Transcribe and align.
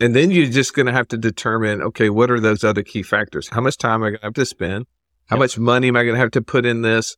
And 0.00 0.14
then 0.14 0.30
you're 0.30 0.46
just 0.46 0.74
going 0.74 0.86
to 0.86 0.92
have 0.92 1.08
to 1.08 1.18
determine, 1.18 1.82
okay, 1.82 2.08
what 2.08 2.30
are 2.30 2.38
those 2.38 2.62
other 2.62 2.82
key 2.82 3.02
factors? 3.02 3.48
How 3.48 3.60
much 3.60 3.76
time 3.78 4.02
am 4.02 4.04
I 4.04 4.10
going 4.10 4.20
to 4.20 4.26
have 4.26 4.34
to 4.34 4.46
spend? 4.46 4.86
How 5.26 5.36
yep. 5.36 5.40
much 5.40 5.58
money 5.58 5.88
am 5.88 5.96
I 5.96 6.04
going 6.04 6.14
to 6.14 6.20
have 6.20 6.30
to 6.32 6.42
put 6.42 6.64
in 6.64 6.82
this? 6.82 7.16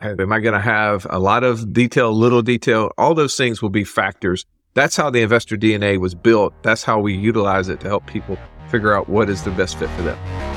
Am 0.00 0.32
I 0.32 0.40
going 0.40 0.54
to 0.54 0.60
have 0.60 1.06
a 1.08 1.18
lot 1.18 1.42
of 1.42 1.72
detail, 1.72 2.12
little 2.12 2.42
detail? 2.42 2.90
All 2.98 3.14
those 3.14 3.36
things 3.36 3.62
will 3.62 3.70
be 3.70 3.84
factors. 3.84 4.44
That's 4.74 4.96
how 4.96 5.08
the 5.08 5.22
investor 5.22 5.56
DNA 5.56 5.98
was 5.98 6.14
built. 6.14 6.52
That's 6.62 6.84
how 6.84 7.00
we 7.00 7.14
utilize 7.14 7.68
it 7.68 7.80
to 7.80 7.88
help 7.88 8.06
people 8.06 8.36
figure 8.70 8.92
out 8.92 9.08
what 9.08 9.30
is 9.30 9.42
the 9.44 9.50
best 9.52 9.78
fit 9.78 9.88
for 9.90 10.02
them. 10.02 10.47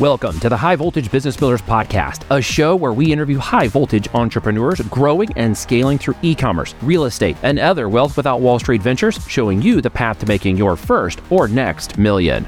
Welcome 0.00 0.40
to 0.40 0.48
the 0.48 0.56
High 0.56 0.76
Voltage 0.76 1.10
Business 1.10 1.36
Builders 1.36 1.60
Podcast, 1.60 2.24
a 2.34 2.40
show 2.40 2.74
where 2.74 2.94
we 2.94 3.12
interview 3.12 3.36
high 3.36 3.68
voltage 3.68 4.08
entrepreneurs 4.14 4.80
growing 4.88 5.30
and 5.36 5.54
scaling 5.54 5.98
through 5.98 6.14
e 6.22 6.34
commerce, 6.34 6.74
real 6.80 7.04
estate, 7.04 7.36
and 7.42 7.58
other 7.58 7.86
wealth 7.86 8.16
without 8.16 8.40
Wall 8.40 8.58
Street 8.58 8.80
ventures, 8.80 9.22
showing 9.28 9.60
you 9.60 9.82
the 9.82 9.90
path 9.90 10.18
to 10.20 10.26
making 10.26 10.56
your 10.56 10.74
first 10.74 11.20
or 11.28 11.48
next 11.48 11.98
million. 11.98 12.46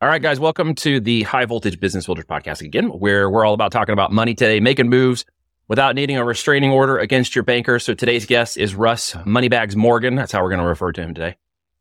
All 0.00 0.08
right, 0.08 0.22
guys, 0.22 0.38
welcome 0.38 0.76
to 0.76 1.00
the 1.00 1.24
High 1.24 1.46
Voltage 1.46 1.80
Business 1.80 2.06
Builders 2.06 2.26
Podcast 2.26 2.60
again, 2.60 2.86
where 2.86 3.28
we're 3.28 3.44
all 3.44 3.54
about 3.54 3.72
talking 3.72 3.94
about 3.94 4.12
money 4.12 4.34
today, 4.36 4.60
making 4.60 4.90
moves 4.90 5.24
without 5.66 5.96
needing 5.96 6.18
a 6.18 6.24
restraining 6.24 6.70
order 6.70 6.98
against 6.98 7.34
your 7.34 7.42
banker. 7.42 7.80
So 7.80 7.94
today's 7.94 8.26
guest 8.26 8.56
is 8.56 8.76
Russ 8.76 9.16
Moneybags 9.24 9.74
Morgan. 9.74 10.14
That's 10.14 10.30
how 10.30 10.40
we're 10.40 10.50
going 10.50 10.62
to 10.62 10.68
refer 10.68 10.92
to 10.92 11.02
him 11.02 11.14
today. 11.14 11.34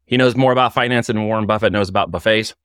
He 0.07 0.17
knows 0.17 0.35
more 0.35 0.51
about 0.51 0.73
finance 0.73 1.05
than 1.05 1.23
Warren 1.27 1.45
Buffett 1.45 1.71
knows 1.71 1.89
about 1.89 2.09
buffets. 2.09 2.55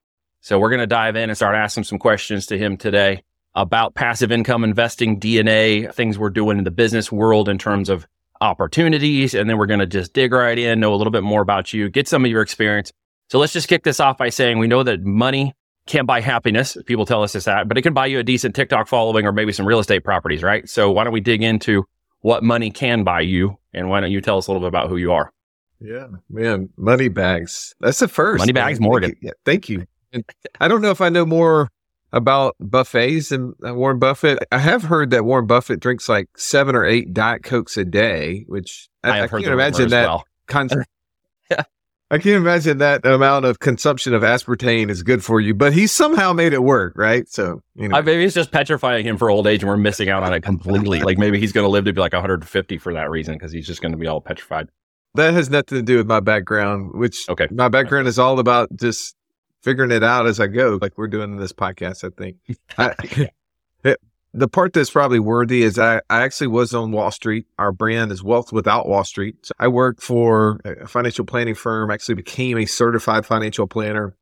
So 0.41 0.59
we're 0.59 0.70
going 0.70 0.80
to 0.80 0.87
dive 0.87 1.16
in 1.16 1.30
and 1.30 1.37
start 1.37 1.56
asking 1.56 1.84
some 1.84 1.98
questions 1.98 2.46
to 2.46 2.59
him 2.59 2.77
today 2.77 3.23
about 3.55 3.95
passive 3.95 4.30
income 4.30 4.65
investing, 4.65 5.19
DNA, 5.19 5.92
things 5.92 6.19
we're 6.19 6.30
doing 6.30 6.59
in 6.59 6.65
the 6.65 6.70
business 6.70 7.10
world 7.10 7.48
in 7.48 7.59
terms 7.59 7.88
of 7.88 8.06
opportunities. 8.41 9.34
And 9.34 9.51
then 9.51 9.59
we're 9.59 9.66
going 9.66 9.80
to 9.80 9.87
just 9.87 10.12
dig 10.12 10.32
right 10.32 10.59
in, 10.59 10.80
know 10.80 10.95
a 10.95 10.96
little 10.96 11.10
bit 11.10 11.24
more 11.24 11.43
about 11.43 11.73
you, 11.73 11.88
get 11.91 12.06
some 12.06 12.24
of 12.24 12.30
your 12.30 12.43
experience. 12.43 12.93
So 13.30 13.38
let's 13.38 13.52
just 13.52 13.68
kick 13.68 13.82
this 13.82 14.01
off 14.01 14.16
by 14.16 14.29
saying 14.29 14.59
we 14.59 14.68
know 14.68 14.82
that 14.85 15.02
money 15.02 15.54
can't 15.87 16.07
buy 16.07 16.21
happiness. 16.21 16.76
People 16.87 17.04
tell 17.04 17.23
us 17.23 17.32
this 17.32 17.45
that, 17.45 17.66
but 17.66 17.76
it 17.76 17.82
can 17.82 17.95
buy 17.95 18.07
you 18.07 18.18
a 18.18 18.23
decent 18.23 18.54
TikTok 18.54 18.87
following 18.87 19.26
or 19.26 19.32
maybe 19.32 19.52
some 19.52 19.66
real 19.66 19.80
estate 19.80 20.04
properties, 20.04 20.43
right? 20.43 20.68
So 20.68 20.91
why 20.91 21.04
don't 21.04 21.13
we 21.13 21.20
dig 21.20 21.43
into 21.43 21.85
what 22.20 22.43
money 22.43 22.70
can 22.70 23.04
buy 23.04 23.23
you? 23.23 23.59
And 23.74 23.88
why 23.88 24.01
don't 24.01 24.13
you 24.13 24.20
tell 24.20 24.38
us 24.38 24.46
a 24.46 24.52
little 24.52 24.60
bit 24.60 24.68
about 24.68 24.88
who 24.88 24.96
you 24.96 25.13
are? 25.13 25.32
Yeah, 25.80 26.09
man, 26.29 26.70
money 26.76 27.09
bags. 27.09 27.74
That's 27.80 27.98
the 27.98 28.09
first. 28.09 28.41
Money 28.41 28.52
bags, 28.52 28.80
Morgan. 28.80 29.10
Thank 29.10 29.23
you. 29.23 29.26
Yeah, 29.29 29.32
thank 29.45 29.68
you. 29.68 29.87
And 30.12 30.24
I 30.60 30.68
don't 30.68 30.82
know 30.82 30.90
if 30.90 31.01
I 31.01 31.09
know 31.09 31.26
more 31.26 31.68
about 32.12 32.56
buffets 32.59 33.32
and 33.32 33.54
uh, 33.66 33.74
Warren 33.74 33.98
Buffett. 33.98 34.38
I 34.51 34.59
have 34.59 34.82
heard 34.82 35.10
that 35.10 35.24
Warren 35.24 35.46
Buffett 35.46 35.80
drinks 35.80 36.09
like 36.09 36.28
seven 36.37 36.74
or 36.74 36.84
eight 36.84 37.12
Diet 37.12 37.42
Cokes 37.42 37.76
a 37.76 37.84
day, 37.84 38.45
which 38.48 38.88
I, 39.04 39.20
I, 39.20 39.24
I 39.24 39.29
can't 39.29 39.46
imagine 39.46 39.90
that. 39.90 40.09
Well. 40.09 40.24
Con- 40.46 40.70
yeah. 41.51 41.64
I 42.10 42.16
can't 42.16 42.36
imagine 42.36 42.79
that 42.79 43.04
amount 43.04 43.45
of 43.45 43.59
consumption 43.59 44.14
of 44.14 44.23
aspartame 44.23 44.88
is 44.88 45.02
good 45.02 45.23
for 45.23 45.40
you, 45.40 45.54
but 45.54 45.74
he 45.74 45.86
somehow 45.86 46.32
made 46.32 46.54
it 46.54 46.62
work, 46.62 46.95
right? 46.96 47.29
So, 47.29 47.60
you 47.74 47.88
know. 47.88 48.01
maybe 48.01 48.24
it's 48.24 48.34
just 48.34 48.51
petrifying 48.51 49.04
him 49.04 49.18
for 49.18 49.29
old 49.29 49.46
age 49.46 49.62
and 49.62 49.68
we're 49.68 49.76
missing 49.76 50.09
out 50.09 50.23
on 50.23 50.32
it 50.32 50.42
completely. 50.42 51.01
like 51.01 51.18
maybe 51.18 51.38
he's 51.38 51.52
going 51.52 51.66
to 51.66 51.70
live 51.70 51.84
to 51.84 51.92
be 51.92 52.01
like 52.01 52.14
150 52.14 52.79
for 52.79 52.95
that 52.95 53.10
reason 53.10 53.34
because 53.34 53.52
he's 53.52 53.66
just 53.66 53.82
going 53.82 53.92
to 53.92 53.98
be 53.98 54.06
all 54.06 54.23
petrified. 54.23 54.68
That 55.14 55.34
has 55.34 55.51
nothing 55.51 55.79
to 55.79 55.82
do 55.82 55.98
with 55.98 56.06
my 56.06 56.20
background, 56.20 56.92
which 56.95 57.29
okay. 57.29 57.48
my 57.51 57.68
background 57.68 58.09
is 58.09 58.18
all 58.18 58.38
about 58.38 58.74
just 58.74 59.14
figuring 59.62 59.90
it 59.90 60.04
out 60.04 60.26
as 60.26 60.40
I 60.40 60.46
go, 60.46 60.78
like 60.80 60.96
we're 60.96 61.09
doing 61.09 61.32
in 61.32 61.38
this 61.38 61.52
podcast, 61.52 62.04
I 62.04 62.10
think. 62.16 62.37
I, 62.76 63.28
it, 63.84 64.00
the 64.34 64.48
part 64.48 64.72
that's 64.72 64.91
probably 64.91 65.19
worthy 65.19 65.62
is 65.62 65.78
I, 65.78 66.00
I 66.10 66.22
actually 66.22 66.48
was 66.48 66.75
on 66.75 66.92
Wall 66.92 67.10
Street. 67.10 67.47
Our 67.59 67.72
brand 67.72 68.12
is 68.12 68.22
Wealth 68.22 68.53
Without 68.53 68.88
Wall 68.88 69.04
Street. 69.04 69.47
So 69.47 69.53
I 69.59 69.69
worked 69.69 70.03
for 70.03 70.60
a 70.64 70.86
financial 70.86 71.25
planning 71.25 71.54
firm, 71.54 71.91
actually 71.91 72.16
became 72.16 72.59
a 72.59 72.66
certified 72.66 73.26
financial 73.26 73.66
planner. 73.66 74.14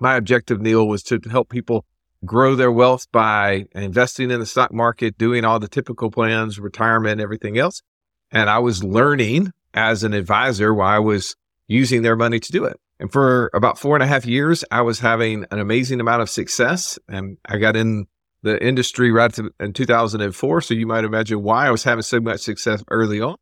My 0.00 0.16
objective, 0.16 0.60
Neil, 0.60 0.86
was 0.86 1.02
to 1.04 1.20
help 1.30 1.50
people 1.50 1.84
grow 2.24 2.54
their 2.54 2.72
wealth 2.72 3.06
by 3.12 3.66
investing 3.72 4.30
in 4.30 4.40
the 4.40 4.46
stock 4.46 4.72
market, 4.72 5.18
doing 5.18 5.44
all 5.44 5.58
the 5.58 5.68
typical 5.68 6.10
plans, 6.10 6.58
retirement, 6.58 7.20
everything 7.20 7.58
else. 7.58 7.82
And 8.30 8.48
I 8.48 8.58
was 8.58 8.84
learning 8.84 9.52
as 9.74 10.04
an 10.04 10.12
advisor 10.12 10.72
while 10.72 10.88
I 10.88 10.98
was 10.98 11.36
using 11.70 12.02
their 12.02 12.16
money 12.16 12.40
to 12.40 12.52
do 12.52 12.64
it. 12.64 12.78
And 12.98 13.10
for 13.10 13.48
about 13.54 13.78
four 13.78 13.94
and 13.94 14.02
a 14.02 14.06
half 14.06 14.26
years, 14.26 14.64
I 14.72 14.82
was 14.82 14.98
having 14.98 15.46
an 15.52 15.60
amazing 15.60 16.00
amount 16.00 16.20
of 16.20 16.28
success. 16.28 16.98
And 17.08 17.38
I 17.46 17.58
got 17.58 17.76
in 17.76 18.06
the 18.42 18.62
industry 18.62 19.12
right 19.12 19.32
to, 19.34 19.50
in 19.60 19.72
2004. 19.72 20.60
So 20.62 20.74
you 20.74 20.86
might 20.86 21.04
imagine 21.04 21.42
why 21.44 21.68
I 21.68 21.70
was 21.70 21.84
having 21.84 22.02
so 22.02 22.20
much 22.20 22.40
success 22.40 22.82
early 22.90 23.20
on. 23.20 23.36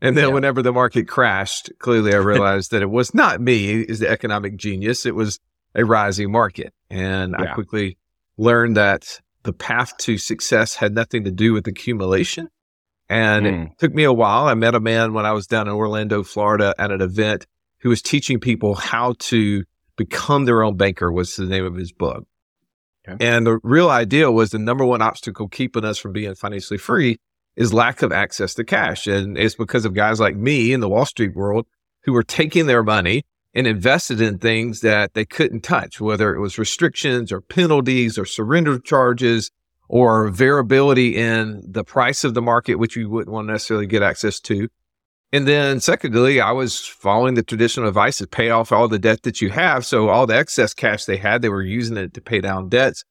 And 0.00 0.16
then 0.16 0.28
yeah. 0.28 0.34
whenever 0.34 0.62
the 0.62 0.72
market 0.72 1.06
crashed, 1.06 1.70
clearly 1.78 2.14
I 2.14 2.16
realized 2.32 2.70
that 2.70 2.80
it 2.80 2.90
was 2.90 3.14
not 3.14 3.40
me 3.40 3.82
is 3.82 3.98
the 3.98 4.08
economic 4.08 4.56
genius. 4.56 5.04
It 5.04 5.14
was 5.14 5.38
a 5.74 5.84
rising 5.84 6.32
market. 6.32 6.72
And 6.88 7.34
yeah. 7.38 7.50
I 7.50 7.54
quickly 7.54 7.98
learned 8.38 8.78
that 8.78 9.20
the 9.42 9.52
path 9.52 9.94
to 9.98 10.16
success 10.16 10.74
had 10.74 10.94
nothing 10.94 11.24
to 11.24 11.30
do 11.30 11.52
with 11.52 11.66
accumulation. 11.66 12.48
And 13.10 13.44
mm. 13.44 13.48
it 13.48 13.66
hmm. 13.66 13.72
took 13.78 13.94
me 13.94 14.04
a 14.04 14.12
while. 14.12 14.46
I 14.46 14.54
met 14.54 14.74
a 14.74 14.80
man 14.80 15.12
when 15.12 15.26
I 15.26 15.32
was 15.32 15.46
down 15.46 15.68
in 15.68 15.74
Orlando, 15.74 16.22
Florida 16.22 16.74
at 16.78 16.90
an 16.90 17.02
event 17.02 17.44
who 17.84 17.90
was 17.90 18.02
teaching 18.02 18.40
people 18.40 18.74
how 18.74 19.14
to 19.20 19.62
become 19.96 20.46
their 20.46 20.64
own 20.64 20.76
banker 20.76 21.12
was 21.12 21.36
the 21.36 21.44
name 21.44 21.64
of 21.64 21.76
his 21.76 21.92
book. 21.92 22.26
Okay. 23.06 23.24
And 23.24 23.46
the 23.46 23.60
real 23.62 23.90
idea 23.90 24.32
was 24.32 24.50
the 24.50 24.58
number 24.58 24.84
one 24.84 25.02
obstacle 25.02 25.48
keeping 25.48 25.84
us 25.84 25.98
from 25.98 26.12
being 26.12 26.34
financially 26.34 26.78
free 26.78 27.18
is 27.56 27.74
lack 27.74 28.02
of 28.02 28.10
access 28.10 28.54
to 28.54 28.64
cash. 28.64 29.06
And 29.06 29.36
it's 29.36 29.54
because 29.54 29.84
of 29.84 29.92
guys 29.92 30.18
like 30.18 30.34
me 30.34 30.72
in 30.72 30.80
the 30.80 30.88
Wall 30.88 31.04
Street 31.04 31.36
world 31.36 31.66
who 32.04 32.14
were 32.14 32.22
taking 32.22 32.66
their 32.66 32.82
money 32.82 33.24
and 33.54 33.66
invested 33.66 34.20
in 34.20 34.38
things 34.38 34.80
that 34.80 35.12
they 35.12 35.26
couldn't 35.26 35.60
touch, 35.60 36.00
whether 36.00 36.34
it 36.34 36.40
was 36.40 36.58
restrictions 36.58 37.30
or 37.30 37.42
penalties 37.42 38.18
or 38.18 38.24
surrender 38.24 38.78
charges 38.78 39.50
or 39.88 40.28
variability 40.28 41.16
in 41.16 41.62
the 41.66 41.84
price 41.84 42.24
of 42.24 42.32
the 42.32 42.42
market, 42.42 42.76
which 42.76 42.96
you 42.96 43.10
wouldn't 43.10 43.32
want 43.32 43.46
to 43.46 43.52
necessarily 43.52 43.86
get 43.86 44.02
access 44.02 44.40
to. 44.40 44.68
And 45.34 45.48
then 45.48 45.80
secondly, 45.80 46.40
I 46.40 46.52
was 46.52 46.86
following 46.86 47.34
the 47.34 47.42
traditional 47.42 47.88
advice 47.88 48.18
to 48.18 48.26
pay 48.28 48.50
off 48.50 48.70
all 48.70 48.86
the 48.86 49.00
debt 49.00 49.24
that 49.24 49.40
you 49.40 49.50
have. 49.50 49.84
So 49.84 50.08
all 50.08 50.28
the 50.28 50.36
excess 50.36 50.72
cash 50.72 51.06
they 51.06 51.16
had, 51.16 51.42
they 51.42 51.48
were 51.48 51.60
using 51.60 51.96
it 51.96 52.14
to 52.14 52.20
pay 52.20 52.40
down 52.40 52.68
debts 52.68 53.04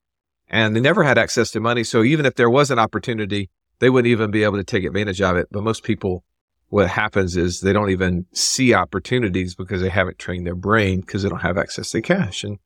and 0.47 0.73
they 0.73 0.79
never 0.79 1.03
had 1.03 1.17
access 1.17 1.51
to 1.51 1.59
money. 1.59 1.83
So 1.83 2.01
even 2.01 2.25
if 2.25 2.35
there 2.35 2.49
was 2.49 2.71
an 2.71 2.79
opportunity, 2.79 3.49
they 3.79 3.89
wouldn't 3.89 4.09
even 4.09 4.31
be 4.31 4.45
able 4.45 4.55
to 4.55 4.63
take 4.63 4.85
advantage 4.85 5.21
of 5.21 5.35
it. 5.35 5.49
But 5.51 5.63
most 5.63 5.83
people, 5.83 6.23
what 6.69 6.87
happens 6.87 7.35
is 7.35 7.59
they 7.59 7.73
don't 7.73 7.89
even 7.89 8.25
see 8.31 8.73
opportunities 8.73 9.53
because 9.53 9.81
they 9.81 9.89
haven't 9.89 10.17
trained 10.17 10.47
their 10.47 10.55
brain 10.55 11.01
because 11.01 11.23
they 11.23 11.29
don't 11.29 11.41
have 11.41 11.57
access 11.57 11.91
to 11.91 12.01
cash. 12.01 12.45
And 12.45 12.57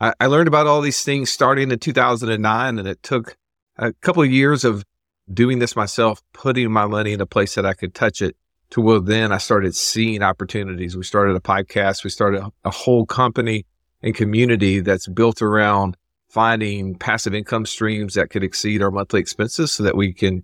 I, 0.00 0.14
I 0.18 0.26
learned 0.26 0.48
about 0.48 0.66
all 0.66 0.80
these 0.80 1.04
things 1.04 1.30
starting 1.30 1.70
in 1.70 1.78
2009 1.78 2.76
and 2.80 2.88
it 2.88 3.04
took 3.04 3.36
a 3.78 3.92
couple 3.92 4.24
of 4.24 4.32
years 4.32 4.64
of 4.64 4.84
doing 5.32 5.60
this 5.60 5.76
myself, 5.76 6.22
putting 6.32 6.72
my 6.72 6.86
money 6.86 7.12
in 7.12 7.20
a 7.20 7.26
place 7.26 7.54
that 7.54 7.64
I 7.64 7.74
could 7.74 7.94
touch 7.94 8.20
it 8.20 8.36
to 8.70 8.80
where 8.80 9.00
then 9.00 9.32
I 9.32 9.38
started 9.38 9.74
seeing 9.74 10.22
opportunities. 10.22 10.96
We 10.96 11.04
started 11.04 11.36
a 11.36 11.40
podcast. 11.40 12.04
We 12.04 12.10
started 12.10 12.42
a, 12.64 12.70
whole 12.70 13.06
company 13.06 13.64
and 14.02 14.14
community 14.14 14.80
that's 14.80 15.06
built 15.06 15.40
around 15.40 15.96
finding 16.28 16.96
passive 16.96 17.34
income 17.34 17.64
streams 17.64 18.14
that 18.14 18.30
could 18.30 18.42
exceed 18.42 18.82
our 18.82 18.90
monthly 18.90 19.20
expenses 19.20 19.72
so 19.72 19.82
that 19.82 19.96
we 19.96 20.12
can 20.12 20.42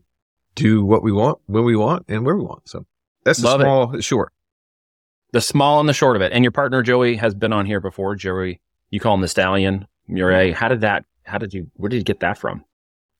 do 0.54 0.84
what 0.84 1.02
we 1.02 1.12
want 1.12 1.38
when 1.46 1.64
we 1.64 1.76
want 1.76 2.04
and 2.08 2.24
where 2.24 2.36
we 2.36 2.42
want. 2.42 2.68
So 2.68 2.86
that's 3.24 3.40
the 3.40 3.48
Love 3.48 3.60
small, 3.60 3.94
it. 3.96 4.04
short. 4.04 4.32
The 5.32 5.40
small 5.40 5.80
and 5.80 5.88
the 5.88 5.94
short 5.94 6.16
of 6.16 6.22
it. 6.22 6.32
And 6.32 6.44
your 6.44 6.52
partner, 6.52 6.82
Joey, 6.82 7.16
has 7.16 7.34
been 7.34 7.52
on 7.52 7.66
here 7.66 7.80
before. 7.80 8.14
Joey, 8.14 8.60
you 8.90 9.00
call 9.00 9.14
him 9.14 9.20
the 9.22 9.28
stallion, 9.28 9.86
Murray. 10.06 10.52
How 10.52 10.68
did 10.68 10.82
that, 10.82 11.04
how 11.24 11.38
did 11.38 11.54
you, 11.54 11.70
where 11.74 11.88
did 11.88 11.96
you 11.96 12.04
get 12.04 12.20
that 12.20 12.38
from? 12.38 12.64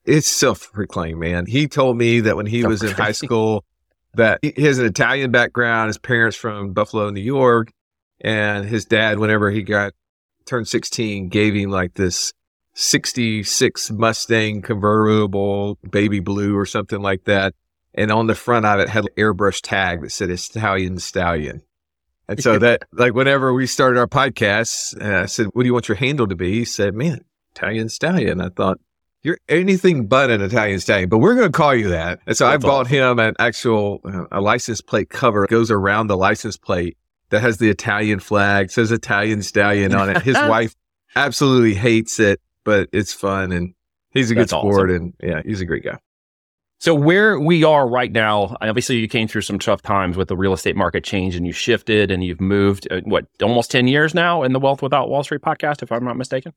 It's 0.04 0.28
self-proclaimed, 0.28 1.18
man. 1.18 1.46
He 1.46 1.68
told 1.68 1.96
me 1.96 2.20
that 2.20 2.36
when 2.36 2.46
he 2.46 2.64
was 2.64 2.82
in 2.82 2.92
high 2.92 3.12
school, 3.12 3.64
that 4.14 4.40
he 4.42 4.62
has 4.62 4.78
an 4.78 4.86
Italian 4.86 5.30
background. 5.30 5.88
His 5.88 5.98
parents 5.98 6.36
from 6.36 6.72
Buffalo, 6.72 7.10
New 7.10 7.20
York, 7.20 7.72
and 8.20 8.64
his 8.64 8.84
dad, 8.84 9.18
whenever 9.18 9.50
he 9.50 9.62
got 9.62 9.92
turned 10.44 10.68
16, 10.68 11.28
gave 11.28 11.54
him 11.54 11.70
like 11.70 11.94
this 11.94 12.32
66 12.74 13.90
Mustang 13.90 14.62
convertible, 14.62 15.78
baby 15.90 16.20
blue 16.20 16.56
or 16.56 16.66
something 16.66 17.00
like 17.00 17.24
that. 17.24 17.54
And 17.94 18.10
on 18.10 18.26
the 18.26 18.34
front 18.34 18.64
of 18.64 18.80
it 18.80 18.88
had 18.88 19.04
an 19.04 19.10
airbrush 19.16 19.60
tag 19.62 20.00
that 20.02 20.10
said 20.10 20.30
Italian 20.30 20.98
Stallion. 20.98 21.62
And 22.28 22.42
so 22.42 22.58
that, 22.58 22.84
like, 22.92 23.14
whenever 23.14 23.52
we 23.52 23.66
started 23.66 23.98
our 23.98 24.06
podcast, 24.06 25.00
uh, 25.02 25.22
I 25.22 25.26
said, 25.26 25.48
What 25.52 25.62
do 25.62 25.66
you 25.66 25.72
want 25.74 25.88
your 25.88 25.96
handle 25.96 26.26
to 26.26 26.36
be? 26.36 26.52
He 26.52 26.64
said, 26.64 26.94
Man, 26.94 27.24
Italian 27.54 27.90
Stallion. 27.90 28.40
I 28.40 28.48
thought, 28.48 28.78
you're 29.22 29.38
anything 29.48 30.06
but 30.06 30.30
an 30.30 30.40
Italian 30.40 30.80
stallion, 30.80 31.08
but 31.08 31.18
we're 31.18 31.34
going 31.34 31.50
to 31.50 31.56
call 31.56 31.74
you 31.74 31.88
that. 31.90 32.20
And 32.26 32.36
so 32.36 32.46
That's 32.46 32.64
I 32.64 32.66
bought 32.66 32.86
him 32.88 33.18
an 33.18 33.34
actual 33.38 34.00
uh, 34.04 34.24
a 34.32 34.40
license 34.40 34.80
plate 34.80 35.10
cover 35.10 35.46
goes 35.46 35.70
around 35.70 36.08
the 36.08 36.16
license 36.16 36.56
plate 36.56 36.96
that 37.30 37.40
has 37.40 37.58
the 37.58 37.70
Italian 37.70 38.20
flag, 38.20 38.70
says 38.70 38.90
Italian 38.90 39.42
stallion 39.42 39.94
on 39.94 40.10
it. 40.10 40.22
His 40.22 40.34
wife 40.48 40.74
absolutely 41.14 41.74
hates 41.74 42.18
it, 42.18 42.40
but 42.64 42.88
it's 42.92 43.12
fun 43.12 43.52
and 43.52 43.74
he's 44.10 44.30
a 44.30 44.34
good 44.34 44.48
sport 44.48 44.90
awesome. 44.90 45.14
and 45.20 45.30
yeah, 45.30 45.42
he's 45.44 45.60
a 45.60 45.64
great 45.64 45.84
guy. 45.84 45.98
So 46.80 46.92
where 46.92 47.38
we 47.38 47.62
are 47.62 47.88
right 47.88 48.10
now, 48.10 48.56
obviously 48.60 48.96
you 48.96 49.06
came 49.06 49.28
through 49.28 49.42
some 49.42 49.60
tough 49.60 49.82
times 49.82 50.16
with 50.16 50.26
the 50.26 50.36
real 50.36 50.52
estate 50.52 50.74
market 50.74 51.04
change 51.04 51.36
and 51.36 51.46
you 51.46 51.52
shifted 51.52 52.10
and 52.10 52.24
you've 52.24 52.40
moved 52.40 52.88
uh, 52.90 53.02
what 53.04 53.26
almost 53.40 53.70
10 53.70 53.86
years 53.86 54.14
now 54.14 54.42
in 54.42 54.52
the 54.52 54.58
Wealth 54.58 54.82
Without 54.82 55.08
Wall 55.08 55.22
Street 55.22 55.42
podcast 55.42 55.84
if 55.84 55.92
I'm 55.92 56.04
not 56.04 56.16
mistaken. 56.16 56.52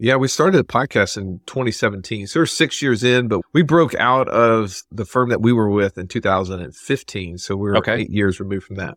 Yeah, 0.00 0.16
we 0.16 0.28
started 0.28 0.58
the 0.58 0.64
podcast 0.64 1.16
in 1.16 1.40
2017. 1.46 2.28
So 2.28 2.40
we're 2.40 2.46
6 2.46 2.82
years 2.82 3.02
in, 3.02 3.26
but 3.26 3.40
we 3.52 3.62
broke 3.62 3.94
out 3.96 4.28
of 4.28 4.82
the 4.92 5.04
firm 5.04 5.30
that 5.30 5.42
we 5.42 5.52
were 5.52 5.68
with 5.68 5.98
in 5.98 6.06
2015. 6.06 7.38
So 7.38 7.56
we're 7.56 7.76
okay. 7.78 8.02
8 8.02 8.10
years 8.10 8.38
removed 8.38 8.66
from 8.66 8.76
that. 8.76 8.96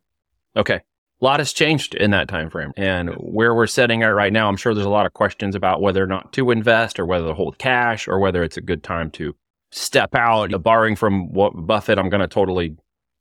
Okay. 0.56 0.76
A 0.76 1.26
lot 1.26 1.40
has 1.40 1.54
changed 1.54 1.96
in 1.96 2.12
that 2.12 2.28
time 2.28 2.50
frame. 2.50 2.72
And 2.78 3.10
where 3.18 3.56
we're 3.56 3.68
setting 3.68 4.04
at 4.04 4.08
right 4.08 4.34
now, 4.34 4.48
I'm 4.48 4.58
sure 4.58 4.74
there's 4.74 4.86
a 4.86 4.90
lot 4.90 5.06
of 5.06 5.14
questions 5.14 5.56
about 5.56 5.82
whether 5.82 6.04
or 6.04 6.08
not 6.08 6.34
to 6.34 6.52
invest 6.52 7.00
or 7.00 7.06
whether 7.06 7.28
to 7.28 7.34
hold 7.34 7.58
cash 7.58 8.08
or 8.08 8.20
whether 8.20 8.44
it's 8.44 8.58
a 8.58 8.62
good 8.62 8.84
time 8.84 9.10
to 9.12 9.36
step 9.72 10.14
out, 10.14 10.52
borrowing 10.62 10.96
from 10.96 11.32
what 11.32 11.54
Buffett, 11.56 11.98
I'm 11.98 12.10
going 12.10 12.22
to 12.22 12.28
totally, 12.28 12.76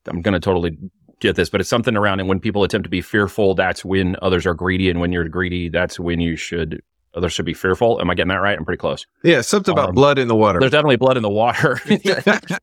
I'm 0.07 0.21
going 0.21 0.35
to 0.35 0.41
totally 0.41 0.77
get 1.21 1.37
this, 1.37 1.49
but 1.49 1.61
it's 1.61 1.71
something 1.71 1.97
around. 1.97 2.21
And 2.21 2.29
when 2.29 2.41
people 2.41 2.65
attempt 2.65 2.85
to 2.85 2.91
be 2.91 3.03
fearful, 3.03 3.55
that's 3.55 3.85
when 3.85 4.17
others 4.21 4.47
are 4.47 4.55
greedy. 4.55 4.91
And 4.91 5.01
when 5.01 5.13
you're 5.13 5.29
greedy, 5.29 5.69
that's 5.69 6.01
when 6.01 6.21
you 6.21 6.37
should, 6.37 6.83
others 7.15 7.33
should 7.33 7.45
be 7.45 7.55
fearful. 7.55 8.01
Am 8.01 8.11
I 8.11 8.15
getting 8.15 8.29
that 8.29 8.37
right? 8.37 8.57
I'm 8.57 8.65
pretty 8.65 8.79
close. 8.79 9.07
Yeah. 9.23 9.41
Something 9.41 9.73
about 9.73 9.91
um, 9.91 9.95
blood 9.95 10.19
in 10.19 10.29
the 10.29 10.37
water. 10.37 10.61
There's 10.61 10.73
definitely 10.73 10.97
blood 10.97 11.17
in 11.17 11.23
the 11.23 11.31
water. 11.31 11.81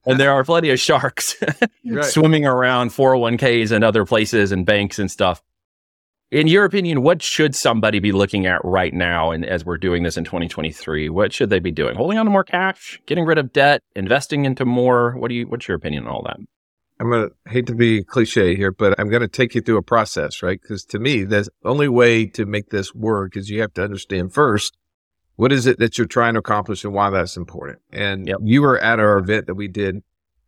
and 0.06 0.20
there 0.20 0.32
are 0.32 0.44
plenty 0.44 0.70
of 0.70 0.80
sharks 0.80 1.36
right. 1.86 2.06
swimming 2.06 2.46
around 2.46 2.90
401ks 2.90 3.72
and 3.72 3.84
other 3.84 4.06
places 4.06 4.52
and 4.52 4.66
banks 4.66 5.00
and 5.00 5.10
stuff. 5.10 5.42
In 6.30 6.48
your 6.48 6.66
opinion, 6.66 7.04
what 7.04 7.22
should 7.22 7.56
somebody 7.56 8.00
be 8.00 8.12
looking 8.12 8.46
at 8.46 8.60
right 8.66 8.94
now? 8.94 9.32
And 9.32 9.46
as 9.46 9.64
we're 9.64 9.78
doing 9.78 10.04
this 10.04 10.18
in 10.18 10.26
2023, 10.26 11.08
what 11.08 11.32
should 11.32 11.50
they 11.50 11.60
be 11.60 11.72
doing? 11.72 11.96
Holding 11.96 12.18
on 12.18 12.26
to 12.26 12.32
more 12.32 12.44
cash, 12.44 13.00
getting 13.06 13.24
rid 13.24 13.38
of 13.38 13.54
debt, 13.54 13.82
investing 13.96 14.44
into 14.44 14.66
more. 14.66 15.14
What 15.14 15.30
do 15.30 15.36
you? 15.36 15.48
What's 15.48 15.70
your 15.70 15.78
opinion 15.78 16.06
on 16.06 16.12
all 16.12 16.24
that? 16.24 16.38
I'm 17.00 17.12
gonna 17.12 17.30
hate 17.48 17.68
to 17.68 17.76
be 17.76 18.04
cliche 18.04 18.56
here, 18.56 18.72
but 18.72 19.00
I'm 19.00 19.10
gonna 19.10 19.28
take 19.28 19.54
you 19.56 19.62
through 19.62 19.78
a 19.78 19.84
process, 19.84 20.42
right? 20.42 20.60
Because 20.60 20.84
to 20.86 21.00
me, 21.00 21.24
the 21.24 21.48
only 21.64 21.88
way 21.88 22.26
to 22.28 22.46
make 22.46 22.70
this 22.70 22.96
work 22.96 23.38
is 23.38 23.50
you 23.50 23.62
have 23.62 23.74
to 23.76 23.84
understand 23.84 24.34
first 24.34 24.78
what 25.36 25.52
is 25.52 25.68
it 25.68 25.78
that 25.80 25.98
you're 25.98 26.08
trying 26.08 26.34
to 26.34 26.40
accomplish 26.40 26.84
and 26.84 26.94
why 26.94 27.12
that's 27.12 27.38
important. 27.38 27.80
And 27.92 28.28
yep. 28.28 28.38
you 28.42 28.64
were 28.64 28.80
at 28.80 29.00
our 29.00 29.20
event 29.20 29.46
that 29.46 29.54
we 29.54 29.68
did 29.68 30.02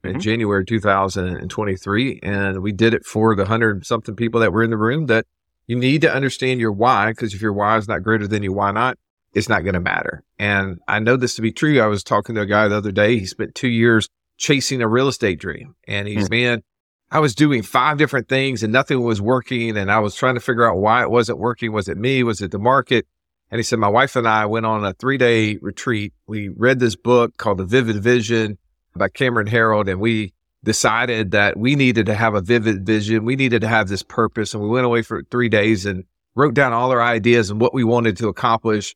in 0.04 0.12
mm-hmm. 0.12 0.19
January 0.19 0.66
2023, 0.66 2.19
and 2.24 2.62
we 2.62 2.72
did 2.72 2.94
it 2.94 3.06
for 3.06 3.36
the 3.36 3.46
hundred 3.46 3.86
something 3.86 4.16
people 4.16 4.40
that 4.40 4.51
were 4.51 4.63
in 4.63 4.72
the 4.72 4.78
room 4.78 5.06
that 5.06 5.25
you 5.68 5.75
need 5.75 6.01
to 6.01 6.12
understand 6.12 6.60
your 6.60 6.72
why, 6.72 7.12
because 7.12 7.36
if 7.36 7.42
your 7.42 7.54
why 7.54 7.78
is 7.78 7.88
not 7.88 8.01
greater 8.01 8.28
than 8.28 8.42
your 8.42 8.54
why 8.54 8.72
not, 8.72 8.98
it's 9.34 9.48
not 9.48 9.62
going 9.62 9.75
to 9.75 9.80
matter. 9.80 10.24
And 10.40 10.80
I 10.88 10.98
know 10.98 11.16
this 11.16 11.36
to 11.36 11.44
be 11.44 11.51
true. 11.51 11.80
I 11.80 11.86
was 11.86 12.04
talking 12.04 12.34
to 12.34 12.42
a 12.42 12.48
guy 12.48 12.68
the 12.68 12.78
other 12.78 12.92
day. 12.92 13.19
He 13.19 13.28
spent 13.28 13.54
two 13.54 13.68
years 13.68 14.10
chasing 14.39 14.81
a 14.81 14.88
real 14.88 15.07
estate 15.07 15.39
dream. 15.39 15.75
And 15.88 16.07
he's, 16.07 16.25
mm-hmm. 16.30 16.33
man, 16.33 16.63
I 17.12 17.19
was 17.19 17.36
doing 17.36 17.62
five 17.62 17.97
different 17.97 18.27
things 18.27 18.63
and 18.63 18.74
nothing 18.74 19.01
was 19.01 19.21
working. 19.21 19.77
And 19.77 19.91
I 19.91 20.00
was 20.00 20.15
trying 20.15 20.36
to 20.36 20.41
figure 20.41 20.68
out 20.68 20.77
why 20.77 21.03
it 21.03 21.12
wasn't 21.12 21.38
working. 21.38 21.71
Was 21.71 21.88
it 21.88 21.97
me? 21.97 22.24
Was 22.24 22.41
it 22.41 22.51
the 22.51 22.57
market? 22.57 23.06
And 23.51 23.59
he 23.59 23.63
said, 23.63 23.80
my 23.80 23.88
wife 23.88 24.15
and 24.15 24.27
I 24.27 24.45
went 24.45 24.65
on 24.65 24.83
a 24.86 24.94
three 24.94 25.18
day 25.18 25.57
retreat. 25.62 26.13
We 26.25 26.50
read 26.50 26.80
this 26.80 26.95
book 26.95 27.38
called 27.38 27.57
The 27.59 27.65
Vivid 27.65 28.01
Vision 28.01 28.57
by 28.95 29.09
Cameron 29.09 29.47
Herold. 29.47 29.89
and 29.89 30.00
we 30.00 30.33
decided 30.63 31.31
that 31.31 31.57
we 31.57 31.75
needed 31.75 32.06
to 32.07 32.15
have 32.15 32.33
a 32.33 32.41
vivid 32.41 32.86
vision. 32.86 33.25
We 33.25 33.36
needed 33.36 33.62
to 33.62 33.68
have 33.68 33.88
this 33.88 34.03
purpose. 34.03 34.53
And 34.53 34.62
we 34.63 34.69
went 34.69 34.86
away 34.86 35.01
for 35.01 35.24
three 35.24 35.50
days 35.50 35.86
and 35.86 36.03
wrote 36.36 36.53
down 36.53 36.74
all 36.74 36.91
our 36.91 37.01
ideas 37.01 37.50
and 37.50 37.62
what 37.62 37.74
we 37.74 37.83
wanted 37.83 38.18
to 38.18 38.27
accomplish. 38.27 38.95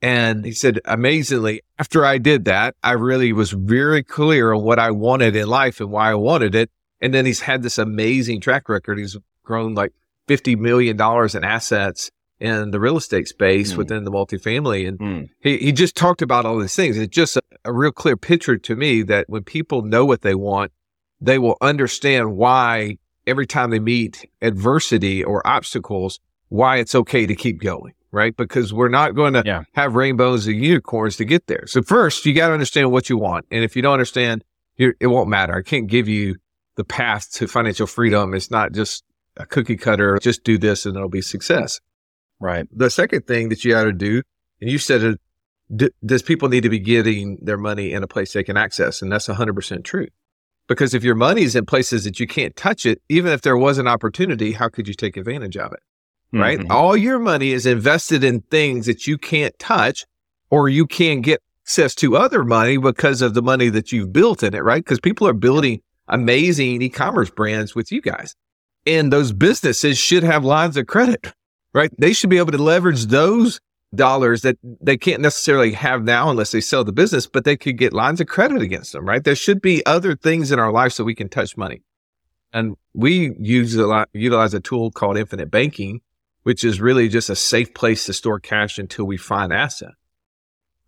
And 0.00 0.44
he 0.44 0.52
said, 0.52 0.80
amazingly, 0.84 1.62
after 1.78 2.04
I 2.04 2.18
did 2.18 2.44
that, 2.44 2.76
I 2.82 2.92
really 2.92 3.32
was 3.32 3.50
very 3.50 4.02
clear 4.02 4.52
on 4.52 4.62
what 4.62 4.78
I 4.78 4.90
wanted 4.92 5.34
in 5.34 5.48
life 5.48 5.80
and 5.80 5.90
why 5.90 6.10
I 6.10 6.14
wanted 6.14 6.54
it. 6.54 6.70
And 7.00 7.12
then 7.12 7.26
he's 7.26 7.40
had 7.40 7.62
this 7.62 7.78
amazing 7.78 8.40
track 8.40 8.68
record. 8.68 8.98
He's 8.98 9.16
grown 9.42 9.74
like 9.74 9.92
$50 10.28 10.56
million 10.58 10.96
in 11.00 11.44
assets 11.44 12.10
in 12.38 12.70
the 12.70 12.78
real 12.78 12.96
estate 12.96 13.26
space 13.26 13.72
mm. 13.72 13.76
within 13.76 14.04
the 14.04 14.10
multifamily. 14.10 14.86
And 14.86 14.98
mm. 14.98 15.28
he, 15.40 15.58
he 15.58 15.72
just 15.72 15.96
talked 15.96 16.22
about 16.22 16.46
all 16.46 16.58
these 16.58 16.76
things. 16.76 16.96
It's 16.96 17.14
just 17.14 17.36
a, 17.36 17.42
a 17.64 17.72
real 17.72 17.92
clear 17.92 18.16
picture 18.16 18.56
to 18.56 18.76
me 18.76 19.02
that 19.02 19.28
when 19.28 19.42
people 19.42 19.82
know 19.82 20.04
what 20.04 20.22
they 20.22 20.34
want, 20.34 20.72
they 21.20 21.38
will 21.38 21.56
understand 21.60 22.36
why 22.36 22.98
every 23.26 23.46
time 23.46 23.70
they 23.70 23.80
meet 23.80 24.28
adversity 24.40 25.24
or 25.24 25.44
obstacles, 25.46 26.20
why 26.48 26.76
it's 26.76 26.94
okay 26.94 27.26
to 27.26 27.34
keep 27.34 27.60
going, 27.60 27.92
right? 28.10 28.36
Because 28.36 28.72
we're 28.72 28.88
not 28.88 29.14
going 29.14 29.34
to 29.34 29.42
yeah. 29.44 29.64
have 29.74 29.94
rainbows 29.94 30.46
and 30.46 30.62
unicorns 30.62 31.16
to 31.16 31.24
get 31.24 31.46
there. 31.46 31.66
So 31.66 31.82
first, 31.82 32.24
you 32.24 32.34
got 32.34 32.48
to 32.48 32.54
understand 32.54 32.90
what 32.92 33.08
you 33.08 33.16
want. 33.16 33.46
And 33.50 33.64
if 33.64 33.76
you 33.76 33.82
don't 33.82 33.92
understand, 33.92 34.44
it 34.76 35.08
won't 35.08 35.28
matter. 35.28 35.56
I 35.56 35.62
can't 35.62 35.88
give 35.88 36.08
you 36.08 36.36
the 36.76 36.84
path 36.84 37.32
to 37.32 37.48
financial 37.48 37.86
freedom. 37.86 38.34
It's 38.34 38.50
not 38.50 38.72
just 38.72 39.04
a 39.36 39.44
cookie 39.44 39.76
cutter. 39.76 40.18
Just 40.18 40.44
do 40.44 40.58
this 40.58 40.86
and 40.86 40.96
it'll 40.96 41.08
be 41.08 41.22
success. 41.22 41.80
Right. 42.40 42.66
The 42.72 42.90
second 42.90 43.26
thing 43.26 43.48
that 43.48 43.64
you 43.64 43.72
got 43.72 43.84
to 43.84 43.92
do, 43.92 44.22
and 44.60 44.70
you 44.70 44.78
said 44.78 45.02
it, 45.02 45.20
d- 45.74 45.90
does 46.04 46.22
people 46.22 46.48
need 46.48 46.62
to 46.62 46.68
be 46.68 46.78
getting 46.78 47.38
their 47.42 47.58
money 47.58 47.92
in 47.92 48.02
a 48.02 48.06
place 48.06 48.32
they 48.32 48.44
can 48.44 48.56
access? 48.56 49.02
And 49.02 49.10
that's 49.10 49.26
100% 49.26 49.84
true. 49.84 50.06
Because 50.68 50.94
if 50.94 51.02
your 51.02 51.14
money's 51.14 51.56
in 51.56 51.66
places 51.66 52.04
that 52.04 52.20
you 52.20 52.26
can't 52.26 52.54
touch 52.54 52.86
it, 52.86 53.02
even 53.08 53.32
if 53.32 53.40
there 53.40 53.56
was 53.56 53.78
an 53.78 53.88
opportunity, 53.88 54.52
how 54.52 54.68
could 54.68 54.86
you 54.86 54.94
take 54.94 55.16
advantage 55.16 55.56
of 55.56 55.72
it? 55.72 55.80
Right? 56.32 56.58
Mm-hmm. 56.58 56.72
All 56.72 56.96
your 56.96 57.18
money 57.18 57.52
is 57.52 57.64
invested 57.64 58.22
in 58.22 58.42
things 58.42 58.86
that 58.86 59.06
you 59.06 59.16
can't 59.16 59.58
touch 59.58 60.04
or 60.50 60.68
you 60.68 60.86
can't 60.86 61.22
get 61.22 61.42
access 61.64 61.94
to 61.96 62.16
other 62.16 62.44
money 62.44 62.76
because 62.76 63.22
of 63.22 63.34
the 63.34 63.42
money 63.42 63.68
that 63.68 63.92
you've 63.92 64.12
built 64.12 64.42
in 64.42 64.54
it, 64.54 64.64
right? 64.64 64.84
Because 64.84 65.00
people 65.00 65.26
are 65.26 65.34
building 65.34 65.80
amazing 66.08 66.80
e-commerce 66.82 67.30
brands 67.30 67.74
with 67.74 67.92
you 67.92 68.00
guys. 68.00 68.34
And 68.86 69.12
those 69.12 69.32
businesses 69.32 69.98
should 69.98 70.22
have 70.22 70.44
lines 70.44 70.76
of 70.76 70.86
credit, 70.86 71.32
right? 71.74 71.90
They 71.98 72.12
should 72.12 72.30
be 72.30 72.38
able 72.38 72.52
to 72.52 72.58
leverage 72.58 73.06
those 73.06 73.60
dollars 73.94 74.42
that 74.42 74.56
they 74.62 74.96
can't 74.96 75.20
necessarily 75.20 75.72
have 75.72 76.04
now 76.04 76.30
unless 76.30 76.52
they 76.52 76.60
sell 76.60 76.84
the 76.84 76.92
business, 76.92 77.26
but 77.26 77.44
they 77.44 77.56
could 77.56 77.76
get 77.76 77.92
lines 77.92 78.20
of 78.20 78.26
credit 78.26 78.62
against 78.62 78.92
them, 78.92 79.06
right? 79.06 79.24
There 79.24 79.34
should 79.34 79.60
be 79.60 79.84
other 79.86 80.16
things 80.16 80.50
in 80.50 80.58
our 80.58 80.72
life 80.72 80.92
so 80.92 81.04
we 81.04 81.14
can 81.14 81.28
touch 81.28 81.56
money. 81.56 81.82
And 82.52 82.76
we 82.94 83.34
use 83.38 83.74
a 83.74 83.86
lot, 83.86 84.08
utilize 84.12 84.54
a 84.54 84.60
tool 84.60 84.90
called 84.90 85.18
infinite 85.18 85.50
banking, 85.50 86.00
which 86.42 86.64
is 86.64 86.80
really 86.80 87.08
just 87.08 87.30
a 87.30 87.36
safe 87.36 87.74
place 87.74 88.06
to 88.06 88.12
store 88.12 88.40
cash 88.40 88.78
until 88.78 89.04
we 89.04 89.16
find 89.16 89.52
asset. 89.52 89.92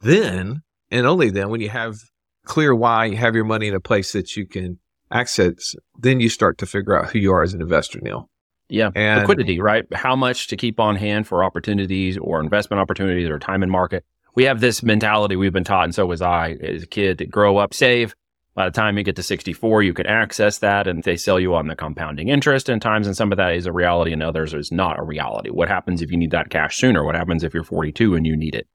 Then, 0.00 0.62
and 0.90 1.06
only 1.06 1.30
then, 1.30 1.50
when 1.50 1.60
you 1.60 1.68
have 1.68 1.96
clear 2.44 2.74
why 2.74 3.06
you 3.06 3.16
have 3.16 3.34
your 3.34 3.44
money 3.44 3.68
in 3.68 3.74
a 3.74 3.80
place 3.80 4.12
that 4.12 4.36
you 4.36 4.46
can 4.46 4.78
access, 5.12 5.74
then 5.98 6.20
you 6.20 6.28
start 6.28 6.58
to 6.58 6.66
figure 6.66 6.98
out 6.98 7.10
who 7.10 7.18
you 7.18 7.32
are 7.32 7.42
as 7.42 7.54
an 7.54 7.60
investor, 7.60 8.00
Neil. 8.00 8.30
Yeah. 8.68 8.90
And 8.94 9.20
liquidity, 9.20 9.60
right? 9.60 9.84
How 9.92 10.14
much 10.16 10.46
to 10.48 10.56
keep 10.56 10.78
on 10.78 10.96
hand 10.96 11.26
for 11.26 11.42
opportunities 11.42 12.16
or 12.18 12.40
investment 12.40 12.80
opportunities 12.80 13.28
or 13.28 13.38
time 13.38 13.62
in 13.62 13.70
market. 13.70 14.04
We 14.36 14.44
have 14.44 14.60
this 14.60 14.82
mentality 14.82 15.34
we've 15.34 15.52
been 15.52 15.64
taught, 15.64 15.84
and 15.84 15.94
so 15.94 16.06
was 16.06 16.22
I 16.22 16.52
as 16.62 16.84
a 16.84 16.86
kid 16.86 17.18
to 17.18 17.26
grow 17.26 17.56
up, 17.56 17.74
save. 17.74 18.14
By 18.60 18.68
the 18.68 18.78
time 18.78 18.98
you 18.98 19.04
get 19.04 19.16
to 19.16 19.22
64, 19.22 19.84
you 19.84 19.94
can 19.94 20.06
access 20.06 20.58
that 20.58 20.86
and 20.86 21.02
they 21.02 21.16
sell 21.16 21.40
you 21.40 21.54
on 21.54 21.68
the 21.68 21.74
compounding 21.74 22.28
interest 22.28 22.68
and 22.68 22.82
times. 22.82 23.06
And 23.06 23.16
some 23.16 23.32
of 23.32 23.38
that 23.38 23.54
is 23.54 23.64
a 23.64 23.72
reality 23.72 24.12
and 24.12 24.22
others 24.22 24.52
is 24.52 24.70
not 24.70 24.98
a 24.98 25.02
reality. 25.02 25.48
What 25.48 25.68
happens 25.68 26.02
if 26.02 26.10
you 26.10 26.18
need 26.18 26.32
that 26.32 26.50
cash 26.50 26.76
sooner? 26.76 27.02
What 27.02 27.14
happens 27.14 27.42
if 27.42 27.54
you're 27.54 27.64
42 27.64 28.14
and 28.14 28.26
you 28.26 28.36
need 28.36 28.54
it? 28.54 28.68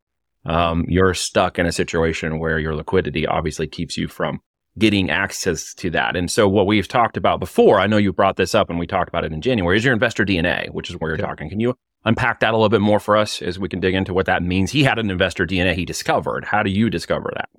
Um, 0.44 0.86
you're 0.88 1.14
stuck 1.14 1.60
in 1.60 1.68
a 1.68 1.72
situation 1.72 2.40
where 2.40 2.58
your 2.58 2.76
liquidity 2.76 3.28
obviously 3.28 3.68
keeps 3.68 3.96
you 3.96 4.08
from 4.08 4.40
getting 4.80 5.12
access 5.12 5.76
to 5.76 5.92
that. 5.92 6.16
And 6.16 6.32
so 6.32 6.50
what 6.50 6.66
we've 6.66 6.88
talked 6.88 7.16
about 7.16 7.40
before, 7.40 7.80
I 7.80 7.86
know 7.86 7.98
you 7.98 8.12
brought 8.12 8.38
this 8.38 8.56
up 8.56 8.72
and 8.72 8.80
we 8.80 8.88
talked 8.88 9.10
about 9.10 9.24
it 9.24 9.34
in 9.34 9.42
January, 9.42 9.78
is 9.78 9.86
your 9.86 9.94
investor 9.94 10.26
DNA, 10.26 10.68
which 10.72 10.90
is 10.90 10.96
where 10.96 11.12
you're 11.12 11.20
yeah. 11.20 11.28
talking. 11.28 11.48
Can 11.48 11.60
you 11.60 11.76
unpack 12.06 12.40
that 12.40 12.56
a 12.56 12.58
little 12.58 12.70
bit 12.70 12.82
more 12.82 13.00
for 13.00 13.16
us 13.16 13.40
as 13.40 13.60
we 13.60 13.70
can 13.70 13.82
dig 13.82 13.94
into 13.94 14.16
what 14.16 14.26
that 14.26 14.42
means? 14.42 14.72
He 14.72 14.82
had 14.82 14.98
an 14.98 15.12
investor 15.12 15.46
DNA 15.46 15.76
he 15.76 15.86
discovered. 15.86 16.44
How 16.44 16.64
do 16.64 16.72
you 16.72 16.90
discover 16.90 17.32
that? 17.36 17.50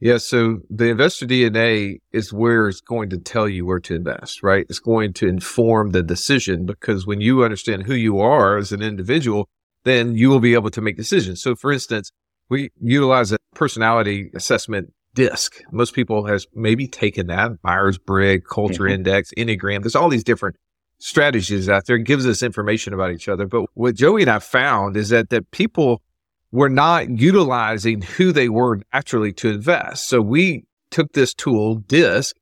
Yeah, 0.00 0.18
so 0.18 0.58
the 0.70 0.90
investor 0.90 1.26
DNA 1.26 1.98
is 2.12 2.32
where 2.32 2.68
it's 2.68 2.80
going 2.80 3.10
to 3.10 3.18
tell 3.18 3.48
you 3.48 3.66
where 3.66 3.80
to 3.80 3.96
invest, 3.96 4.44
right? 4.44 4.64
It's 4.68 4.78
going 4.78 5.12
to 5.14 5.26
inform 5.26 5.90
the 5.90 6.04
decision 6.04 6.66
because 6.66 7.04
when 7.04 7.20
you 7.20 7.42
understand 7.42 7.84
who 7.84 7.94
you 7.94 8.20
are 8.20 8.58
as 8.58 8.70
an 8.70 8.80
individual, 8.80 9.48
then 9.84 10.14
you 10.14 10.28
will 10.28 10.38
be 10.38 10.54
able 10.54 10.70
to 10.70 10.80
make 10.80 10.96
decisions. 10.96 11.42
So 11.42 11.56
for 11.56 11.72
instance, 11.72 12.12
we 12.48 12.70
utilize 12.80 13.32
a 13.32 13.38
personality 13.54 14.30
assessment 14.34 14.92
disc. 15.14 15.60
Most 15.72 15.94
people 15.94 16.26
has 16.26 16.46
maybe 16.54 16.86
taken 16.86 17.26
that 17.26 17.52
Myers 17.64 17.98
Briggs, 17.98 18.46
Culture 18.48 18.84
mm-hmm. 18.84 18.94
Index, 18.94 19.32
Enneagram. 19.36 19.82
There's 19.82 19.96
all 19.96 20.08
these 20.08 20.24
different 20.24 20.56
strategies 20.98 21.68
out 21.68 21.86
there. 21.86 21.96
It 21.96 22.04
gives 22.04 22.26
us 22.26 22.42
information 22.42 22.92
about 22.92 23.10
each 23.10 23.28
other. 23.28 23.46
But 23.46 23.64
what 23.74 23.96
Joey 23.96 24.22
and 24.22 24.30
I 24.30 24.38
found 24.38 24.96
is 24.96 25.08
that 25.08 25.30
that 25.30 25.50
people 25.50 26.02
were 26.52 26.68
not 26.68 27.10
utilizing 27.10 28.02
who 28.02 28.32
they 28.32 28.48
were 28.48 28.80
naturally 28.92 29.32
to 29.34 29.50
invest. 29.50 30.08
So 30.08 30.20
we 30.20 30.64
took 30.90 31.12
this 31.12 31.34
tool, 31.34 31.76
DISC, 31.76 32.34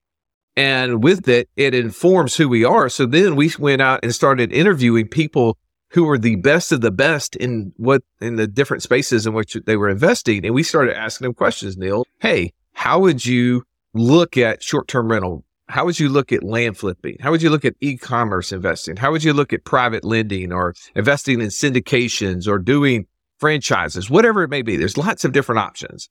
and 0.56 1.02
with 1.02 1.28
it, 1.28 1.48
it 1.56 1.74
informs 1.74 2.36
who 2.36 2.48
we 2.48 2.64
are. 2.64 2.88
So 2.88 3.04
then 3.04 3.36
we 3.36 3.52
went 3.58 3.82
out 3.82 4.00
and 4.02 4.14
started 4.14 4.52
interviewing 4.52 5.08
people 5.08 5.58
who 5.90 6.04
were 6.04 6.18
the 6.18 6.36
best 6.36 6.72
of 6.72 6.80
the 6.80 6.90
best 6.90 7.36
in 7.36 7.72
what 7.76 8.02
in 8.20 8.36
the 8.36 8.46
different 8.46 8.82
spaces 8.82 9.26
in 9.26 9.34
which 9.34 9.56
they 9.66 9.76
were 9.76 9.88
investing. 9.88 10.44
And 10.44 10.54
we 10.54 10.62
started 10.62 10.96
asking 10.96 11.26
them 11.26 11.34
questions, 11.34 11.76
Neil. 11.76 12.04
Hey, 12.20 12.52
how 12.72 13.00
would 13.00 13.24
you 13.24 13.64
look 13.94 14.36
at 14.36 14.62
short 14.62 14.88
term 14.88 15.10
rental? 15.10 15.44
How 15.68 15.84
would 15.84 15.98
you 15.98 16.08
look 16.08 16.32
at 16.32 16.44
land 16.44 16.78
flipping? 16.78 17.16
How 17.20 17.30
would 17.30 17.42
you 17.42 17.50
look 17.50 17.64
at 17.64 17.74
e 17.80 17.96
commerce 17.96 18.52
investing? 18.52 18.96
How 18.96 19.10
would 19.10 19.24
you 19.24 19.32
look 19.32 19.52
at 19.52 19.64
private 19.64 20.04
lending 20.04 20.52
or 20.52 20.74
investing 20.94 21.40
in 21.40 21.48
syndications 21.48 22.46
or 22.46 22.58
doing 22.58 23.06
franchises, 23.38 24.10
whatever 24.10 24.42
it 24.42 24.50
may 24.50 24.62
be? 24.62 24.76
There's 24.76 24.96
lots 24.96 25.24
of 25.24 25.32
different 25.32 25.60
options. 25.60 26.08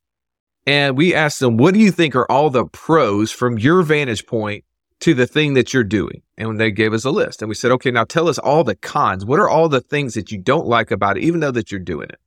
And 0.65 0.97
we 0.97 1.13
asked 1.13 1.39
them, 1.39 1.57
what 1.57 1.73
do 1.73 1.79
you 1.79 1.91
think 1.91 2.15
are 2.15 2.29
all 2.31 2.49
the 2.49 2.65
pros 2.65 3.31
from 3.31 3.59
your 3.59 3.83
vantage 3.83 4.25
point 4.25 4.63
to 5.01 5.13
the 5.13 5.27
thing 5.27 5.53
that 5.53 5.73
you're 5.73 5.83
doing? 5.83 6.23
And 6.37 6.59
they 6.59 6.71
gave 6.71 6.93
us 6.93 7.05
a 7.05 7.11
list 7.11 7.41
and 7.41 7.49
we 7.49 7.55
said, 7.55 7.71
okay, 7.71 7.91
now 7.91 8.03
tell 8.03 8.27
us 8.27 8.39
all 8.39 8.63
the 8.63 8.75
cons. 8.75 9.25
What 9.25 9.39
are 9.39 9.49
all 9.49 9.69
the 9.69 9.81
things 9.81 10.15
that 10.15 10.31
you 10.31 10.39
don't 10.39 10.65
like 10.65 10.89
about 10.91 11.17
it, 11.17 11.23
even 11.23 11.39
though 11.39 11.51
that 11.51 11.71
you're 11.71 11.79
doing 11.79 12.09
it? 12.09 12.19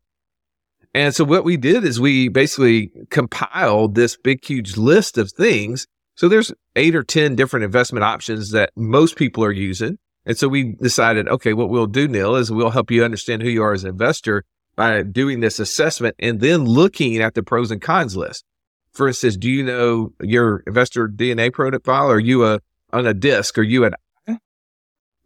And 0.94 1.14
so 1.14 1.24
what 1.24 1.44
we 1.44 1.56
did 1.56 1.84
is 1.84 2.00
we 2.00 2.28
basically 2.28 2.90
compiled 3.10 3.94
this 3.94 4.16
big, 4.16 4.44
huge 4.44 4.76
list 4.76 5.18
of 5.18 5.30
things. 5.30 5.86
So 6.14 6.28
there's 6.28 6.52
eight 6.76 6.94
or 6.94 7.02
10 7.02 7.36
different 7.36 7.64
investment 7.64 8.04
options 8.04 8.52
that 8.52 8.70
most 8.76 9.16
people 9.16 9.44
are 9.44 9.52
using. 9.52 9.98
And 10.24 10.36
so 10.36 10.48
we 10.48 10.74
decided, 10.80 11.28
okay, 11.28 11.52
what 11.54 11.70
we'll 11.70 11.86
do, 11.86 12.08
Neil, 12.08 12.36
is 12.36 12.50
we'll 12.50 12.70
help 12.70 12.90
you 12.90 13.04
understand 13.04 13.42
who 13.42 13.48
you 13.48 13.62
are 13.62 13.72
as 13.72 13.84
an 13.84 13.90
investor 13.90 14.44
by 14.78 15.02
doing 15.02 15.40
this 15.40 15.58
assessment 15.58 16.14
and 16.20 16.38
then 16.40 16.64
looking 16.64 17.16
at 17.18 17.34
the 17.34 17.42
pros 17.42 17.72
and 17.72 17.82
cons 17.82 18.16
list. 18.16 18.44
For 18.92 19.08
instance, 19.08 19.36
do 19.36 19.50
you 19.50 19.64
know 19.64 20.12
your 20.22 20.62
investor 20.68 21.08
DNA 21.08 21.52
profile? 21.52 22.08
Are 22.08 22.20
you 22.20 22.46
a 22.46 22.60
on 22.92 23.04
a 23.04 23.12
disc? 23.12 23.58
Are 23.58 23.62
you 23.62 23.84
an 23.84 23.94
is 24.28 24.36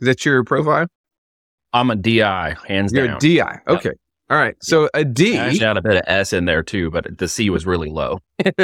that 0.01 0.25
your 0.25 0.43
profile? 0.43 0.87
I'm 1.75 1.91
a 1.91 1.97
DI, 1.97 2.57
hands 2.67 2.93
You're 2.93 3.07
down. 3.07 3.19
You're 3.23 3.45
a 3.45 3.47
DI. 3.47 3.59
Okay. 3.69 3.89
Yep. 3.91 3.97
All 4.31 4.39
right. 4.39 4.57
So 4.63 4.89
a 4.95 5.05
D. 5.05 5.39
I 5.39 5.55
had 5.55 5.77
a 5.77 5.83
bit 5.83 5.97
of 5.97 6.03
S 6.07 6.33
in 6.33 6.47
there 6.47 6.63
too, 6.63 6.91
but 6.91 7.19
the 7.19 7.29
C 7.29 7.51
was 7.51 7.67
really 7.67 7.91
low. 7.91 8.19
All 8.47 8.57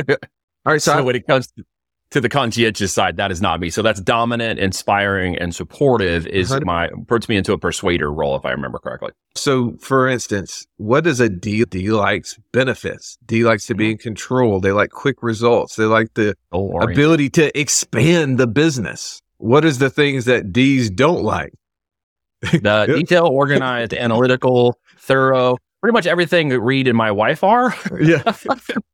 right. 0.65 0.83
So, 0.83 0.95
so 0.95 1.05
when 1.05 1.17
it 1.17 1.27
comes 1.27 1.49
to 1.53 1.65
to 2.11 2.21
the 2.21 2.29
conscientious 2.29 2.93
side, 2.93 3.17
that 3.17 3.31
is 3.31 3.43
not 3.43 3.61
me. 3.61 3.71
So 3.71 3.83
that's 3.83 4.01
dominant, 4.01 4.59
inspiring, 4.59 5.37
and 5.37 5.55
supportive 5.55 6.27
is 6.27 6.51
my 6.65 6.89
puts 7.07 7.29
me 7.29 7.37
into 7.37 7.53
a 7.53 7.59
persuader 7.59 8.13
role, 8.13 8.37
if 8.37 8.45
I 8.45 8.51
remember 8.51 8.79
correctly. 8.79 9.11
So, 9.35 9.77
for 9.81 10.09
instance, 10.09 10.67
what 10.77 11.05
does 11.05 11.21
a 11.21 11.29
D 11.29 11.65
D 11.65 11.91
likes 11.91 12.39
benefits? 12.53 13.19
D 13.27 13.45
likes 13.45 13.67
to 13.67 13.75
be 13.75 13.85
mm-hmm. 13.85 13.93
in 13.93 13.99
control. 13.99 14.61
They 14.61 14.73
like 14.73 14.91
quick 14.91 15.23
results. 15.23 15.77
They 15.77 15.85
like 15.85 16.15
the 16.15 16.35
ability 16.53 17.31
to 17.31 17.59
expand 17.59 18.39
the 18.39 18.47
business. 18.47 19.21
What 19.37 19.65
is 19.65 19.79
the 19.79 19.91
things 19.91 20.25
that 20.25 20.53
D's 20.53 20.91
don't 20.91 21.23
like? 21.23 21.53
The 22.41 22.87
detail 22.97 23.27
organized, 23.27 23.93
analytical, 23.93 24.79
thorough, 24.97 25.59
pretty 25.81 25.93
much 25.93 26.07
everything 26.07 26.49
that 26.49 26.61
Reed 26.61 26.89
and 26.89 26.97
my 26.97 27.11
wife 27.11 27.43
are. 27.45 27.75
Yeah. 28.01 28.23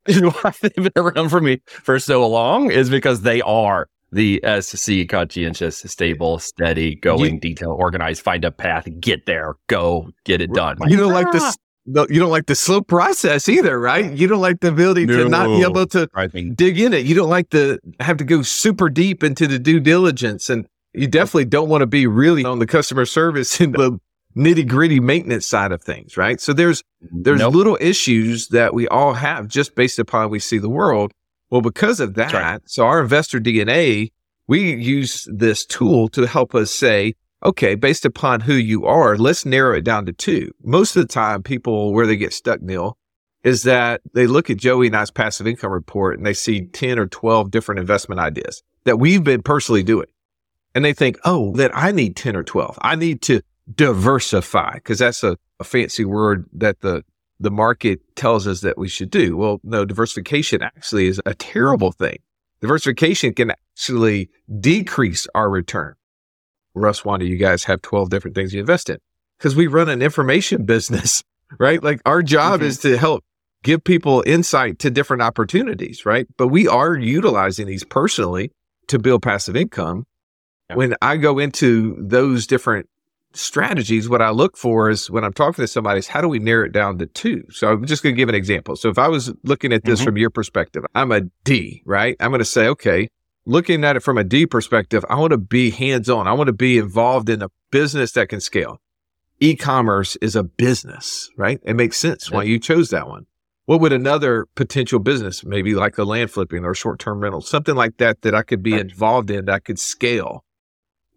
why 0.07 0.51
they've 0.61 0.75
been 0.75 0.91
around 0.95 1.29
for 1.29 1.39
me 1.39 1.61
for 1.65 1.99
so 1.99 2.27
long 2.27 2.71
is 2.71 2.89
because 2.89 3.21
they 3.21 3.41
are 3.41 3.87
the 4.11 4.41
SC 4.61 5.07
conscientious, 5.07 5.77
stable, 5.77 6.39
steady, 6.39 6.95
going, 6.95 7.35
you, 7.35 7.39
detail 7.39 7.71
organized, 7.71 8.21
find 8.21 8.43
a 8.45 8.51
path, 8.51 8.87
get 8.99 9.25
there, 9.25 9.55
go, 9.67 10.09
get 10.23 10.41
it 10.41 10.53
done. 10.53 10.77
You 10.87 10.97
don't 10.97 11.13
like 11.13 11.31
this. 11.31 11.57
No, 11.85 12.07
you 12.09 12.19
don't 12.19 12.31
like 12.31 12.47
the 12.47 12.55
slow 12.55 12.81
process 12.81 13.47
either, 13.47 13.79
right? 13.79 14.11
You 14.11 14.27
don't 14.27 14.41
like 14.41 14.59
the 14.61 14.69
ability 14.69 15.05
no, 15.05 15.23
to 15.23 15.29
not 15.29 15.47
be 15.47 15.61
able 15.61 15.85
to 15.87 16.07
dig 16.55 16.79
in 16.79 16.93
it. 16.93 17.05
You 17.05 17.13
don't 17.13 17.29
like 17.29 17.49
to 17.51 17.79
have 17.99 18.17
to 18.17 18.23
go 18.23 18.41
super 18.41 18.89
deep 18.89 19.23
into 19.23 19.47
the 19.47 19.59
due 19.59 19.79
diligence 19.79 20.49
and 20.49 20.67
you 20.95 21.07
definitely 21.07 21.45
don't 21.45 21.69
want 21.69 21.81
to 21.81 21.87
be 21.87 22.07
really 22.07 22.45
on 22.45 22.59
the 22.59 22.65
customer 22.65 23.05
service 23.05 23.59
and 23.59 23.73
the 23.73 23.99
nitty 24.35 24.67
gritty 24.67 24.99
maintenance 24.99 25.47
side 25.47 25.71
of 25.71 25.81
things, 25.81 26.17
right? 26.17 26.39
So 26.39 26.53
there's 26.53 26.81
mm-hmm. 27.03 27.23
there's 27.23 27.39
nope. 27.39 27.53
little 27.53 27.77
issues 27.79 28.49
that 28.49 28.73
we 28.73 28.87
all 28.87 29.13
have 29.13 29.47
just 29.47 29.75
based 29.75 29.99
upon 29.99 30.29
we 30.29 30.39
see 30.39 30.57
the 30.57 30.69
world. 30.69 31.11
Well, 31.49 31.61
because 31.61 31.99
of 31.99 32.15
that, 32.15 32.33
right. 32.33 32.61
so 32.65 32.85
our 32.85 32.99
investor 33.01 33.39
DNA, 33.39 34.11
we 34.47 34.73
use 34.75 35.27
this 35.31 35.65
tool 35.65 36.09
to 36.09 36.25
help 36.25 36.55
us 36.55 36.71
say, 36.71 37.13
okay, 37.43 37.75
based 37.75 38.03
upon 38.03 38.41
who 38.41 38.53
you 38.53 38.85
are, 38.85 39.15
let's 39.15 39.45
narrow 39.45 39.77
it 39.77 39.83
down 39.83 40.05
to 40.07 40.13
two. 40.13 40.51
Most 40.63 40.95
of 40.95 41.03
the 41.03 41.13
time, 41.13 41.43
people 41.43 41.93
where 41.93 42.07
they 42.07 42.17
get 42.17 42.33
stuck, 42.33 42.61
Neil, 42.61 42.97
is 43.43 43.61
that 43.63 44.01
they 44.13 44.25
look 44.25 44.49
at 44.49 44.57
Joey 44.57 44.87
and 44.87 44.95
I's 44.95 45.11
passive 45.11 45.45
income 45.45 45.71
report 45.71 46.17
and 46.17 46.25
they 46.25 46.33
see 46.33 46.65
10 46.65 46.97
or 46.97 47.05
12 47.05 47.51
different 47.51 47.79
investment 47.79 48.19
ideas 48.19 48.63
that 48.85 48.97
we've 48.97 49.23
been 49.23 49.43
personally 49.43 49.83
doing. 49.83 50.07
And 50.73 50.83
they 50.83 50.93
think, 50.93 51.17
oh, 51.23 51.53
that 51.53 51.71
I 51.73 51.91
need 51.91 52.15
10 52.15 52.35
or 52.35 52.43
12. 52.43 52.79
I 52.81 52.95
need 52.95 53.21
to 53.23 53.41
diversify 53.73 54.75
because 54.75 54.99
that's 54.99 55.23
a, 55.23 55.37
a 55.59 55.63
fancy 55.63 56.05
word 56.05 56.45
that 56.53 56.81
the 56.81 57.03
the 57.39 57.51
market 57.51 57.99
tells 58.15 58.47
us 58.47 58.61
that 58.61 58.77
we 58.77 58.87
should 58.87 59.09
do. 59.09 59.35
Well, 59.35 59.59
no, 59.63 59.83
diversification 59.83 60.61
actually 60.61 61.07
is 61.07 61.21
a 61.25 61.33
terrible 61.33 61.91
thing. 61.91 62.19
Diversification 62.61 63.33
can 63.33 63.51
actually 63.51 64.29
decrease 64.59 65.27
our 65.35 65.49
return. 65.49 65.95
Russ, 66.73 67.01
do 67.01 67.25
you 67.25 67.37
guys 67.37 67.65
have 67.65 67.81
12 67.81 68.09
different 68.09 68.35
things 68.35 68.53
you 68.53 68.59
invest 68.59 68.89
in? 68.89 68.97
Because 69.37 69.55
we 69.55 69.67
run 69.67 69.89
an 69.89 70.01
information 70.01 70.65
business, 70.65 71.23
right? 71.59 71.83
Like 71.83 72.01
our 72.05 72.23
job 72.23 72.59
mm-hmm. 72.59 72.67
is 72.67 72.79
to 72.79 72.97
help 72.97 73.23
give 73.63 73.83
people 73.83 74.23
insight 74.25 74.79
to 74.79 74.89
different 74.89 75.21
opportunities, 75.21 76.05
right? 76.05 76.27
But 76.37 76.47
we 76.47 76.67
are 76.67 76.95
utilizing 76.95 77.67
these 77.67 77.83
personally 77.83 78.51
to 78.87 78.99
build 78.99 79.23
passive 79.23 79.55
income. 79.55 80.05
Yeah. 80.69 80.75
When 80.77 80.95
I 81.01 81.17
go 81.17 81.39
into 81.39 81.95
those 81.99 82.47
different 82.47 82.87
strategies, 83.35 84.09
what 84.09 84.21
I 84.21 84.29
look 84.29 84.57
for 84.57 84.89
is 84.89 85.09
when 85.09 85.23
I'm 85.23 85.33
talking 85.33 85.63
to 85.63 85.67
somebody 85.67 85.99
is 85.99 86.07
how 86.07 86.21
do 86.21 86.27
we 86.27 86.39
narrow 86.39 86.65
it 86.65 86.71
down 86.71 86.97
to 86.99 87.05
two? 87.05 87.45
So 87.51 87.71
I'm 87.71 87.85
just 87.85 88.03
going 88.03 88.15
to 88.15 88.17
give 88.17 88.29
an 88.29 88.35
example. 88.35 88.75
So 88.75 88.89
if 88.89 88.97
I 88.97 89.07
was 89.07 89.33
looking 89.43 89.73
at 89.73 89.83
this 89.83 89.99
mm-hmm. 89.99 90.05
from 90.05 90.17
your 90.17 90.29
perspective, 90.29 90.83
I'm 90.95 91.11
a 91.11 91.21
D, 91.43 91.83
right? 91.85 92.15
I'm 92.19 92.31
going 92.31 92.39
to 92.39 92.45
say, 92.45 92.67
okay, 92.67 93.09
looking 93.45 93.83
at 93.83 93.95
it 93.95 94.01
from 94.01 94.17
a 94.17 94.23
D 94.23 94.45
perspective, 94.45 95.05
I 95.09 95.19
want 95.19 95.31
to 95.31 95.37
be 95.37 95.69
hands 95.69 96.09
on. 96.09 96.27
I 96.27 96.33
want 96.33 96.47
to 96.47 96.53
be 96.53 96.77
involved 96.77 97.29
in 97.29 97.41
a 97.41 97.49
business 97.71 98.13
that 98.13 98.29
can 98.29 98.41
scale. 98.41 98.79
E-commerce 99.39 100.15
is 100.17 100.35
a 100.35 100.43
business, 100.43 101.29
right? 101.37 101.59
It 101.63 101.75
makes 101.75 101.97
sense 101.97 102.31
why 102.31 102.43
you 102.43 102.57
chose 102.57 102.89
that 102.91 103.07
one. 103.07 103.25
What 103.65 103.81
would 103.81 103.91
another 103.91 104.45
potential 104.55 104.99
business, 104.99 105.43
maybe 105.43 105.73
like 105.75 105.97
a 105.97 106.03
land 106.03 106.31
flipping 106.31 106.63
or 106.63 106.73
short 106.73 106.99
term 106.99 107.19
rental, 107.19 107.41
something 107.41 107.75
like 107.75 107.97
that, 107.97 108.21
that 108.21 108.33
I 108.33 108.43
could 108.43 108.63
be 108.63 108.75
involved 108.75 109.29
in 109.29 109.45
that 109.45 109.53
I 109.55 109.59
could 109.59 109.79
scale? 109.79 110.45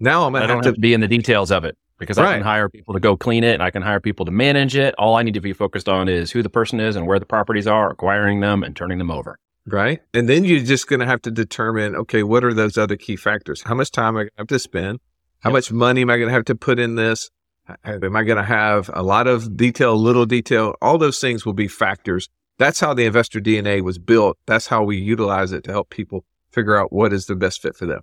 Now 0.00 0.24
I'm 0.24 0.32
going 0.32 0.48
to 0.48 0.54
have 0.54 0.62
to 0.62 0.72
be 0.72 0.94
in 0.94 1.00
the 1.00 1.08
details 1.08 1.52
of 1.52 1.64
it 1.64 1.76
because 1.98 2.16
right. 2.16 2.28
I 2.28 2.34
can 2.34 2.42
hire 2.42 2.68
people 2.68 2.94
to 2.94 3.00
go 3.00 3.16
clean 3.16 3.44
it 3.44 3.54
and 3.54 3.62
I 3.62 3.70
can 3.70 3.82
hire 3.82 4.00
people 4.00 4.24
to 4.26 4.32
manage 4.32 4.76
it. 4.76 4.94
All 4.98 5.16
I 5.16 5.22
need 5.22 5.34
to 5.34 5.40
be 5.40 5.52
focused 5.52 5.88
on 5.88 6.08
is 6.08 6.30
who 6.30 6.42
the 6.42 6.50
person 6.50 6.80
is 6.80 6.96
and 6.96 7.06
where 7.06 7.18
the 7.18 7.26
properties 7.26 7.66
are, 7.66 7.90
acquiring 7.90 8.40
them 8.40 8.62
and 8.62 8.74
turning 8.74 8.98
them 8.98 9.10
over. 9.10 9.38
Right. 9.66 10.00
And 10.14 10.28
then 10.28 10.44
you're 10.44 10.60
just 10.60 10.86
going 10.86 11.00
to 11.00 11.06
have 11.06 11.20
to 11.22 11.30
determine, 11.30 11.94
okay, 11.94 12.22
what 12.22 12.44
are 12.44 12.54
those 12.54 12.78
other 12.78 12.96
key 12.96 13.16
factors? 13.16 13.62
How 13.62 13.74
much 13.74 13.90
time 13.90 14.14
am 14.14 14.16
I 14.16 14.20
going 14.22 14.28
to 14.28 14.40
have 14.40 14.46
to 14.48 14.58
spend? 14.58 15.00
How 15.40 15.50
yep. 15.50 15.54
much 15.54 15.72
money 15.72 16.02
am 16.02 16.10
I 16.10 16.16
going 16.16 16.28
to 16.28 16.34
have 16.34 16.46
to 16.46 16.54
put 16.54 16.78
in 16.78 16.94
this? 16.94 17.30
Am 17.84 18.16
I 18.16 18.22
going 18.22 18.38
to 18.38 18.44
have 18.44 18.88
a 18.94 19.02
lot 19.02 19.26
of 19.26 19.56
detail, 19.56 19.94
little 19.96 20.24
detail? 20.24 20.74
All 20.80 20.96
those 20.96 21.20
things 21.20 21.44
will 21.44 21.52
be 21.52 21.68
factors. 21.68 22.28
That's 22.58 22.80
how 22.80 22.94
the 22.94 23.04
investor 23.04 23.40
DNA 23.40 23.82
was 23.82 23.98
built. 23.98 24.38
That's 24.46 24.66
how 24.66 24.82
we 24.82 24.96
utilize 24.96 25.52
it 25.52 25.64
to 25.64 25.70
help 25.70 25.90
people 25.90 26.24
figure 26.50 26.76
out 26.76 26.92
what 26.92 27.12
is 27.12 27.26
the 27.26 27.36
best 27.36 27.60
fit 27.60 27.76
for 27.76 27.84
them. 27.84 28.00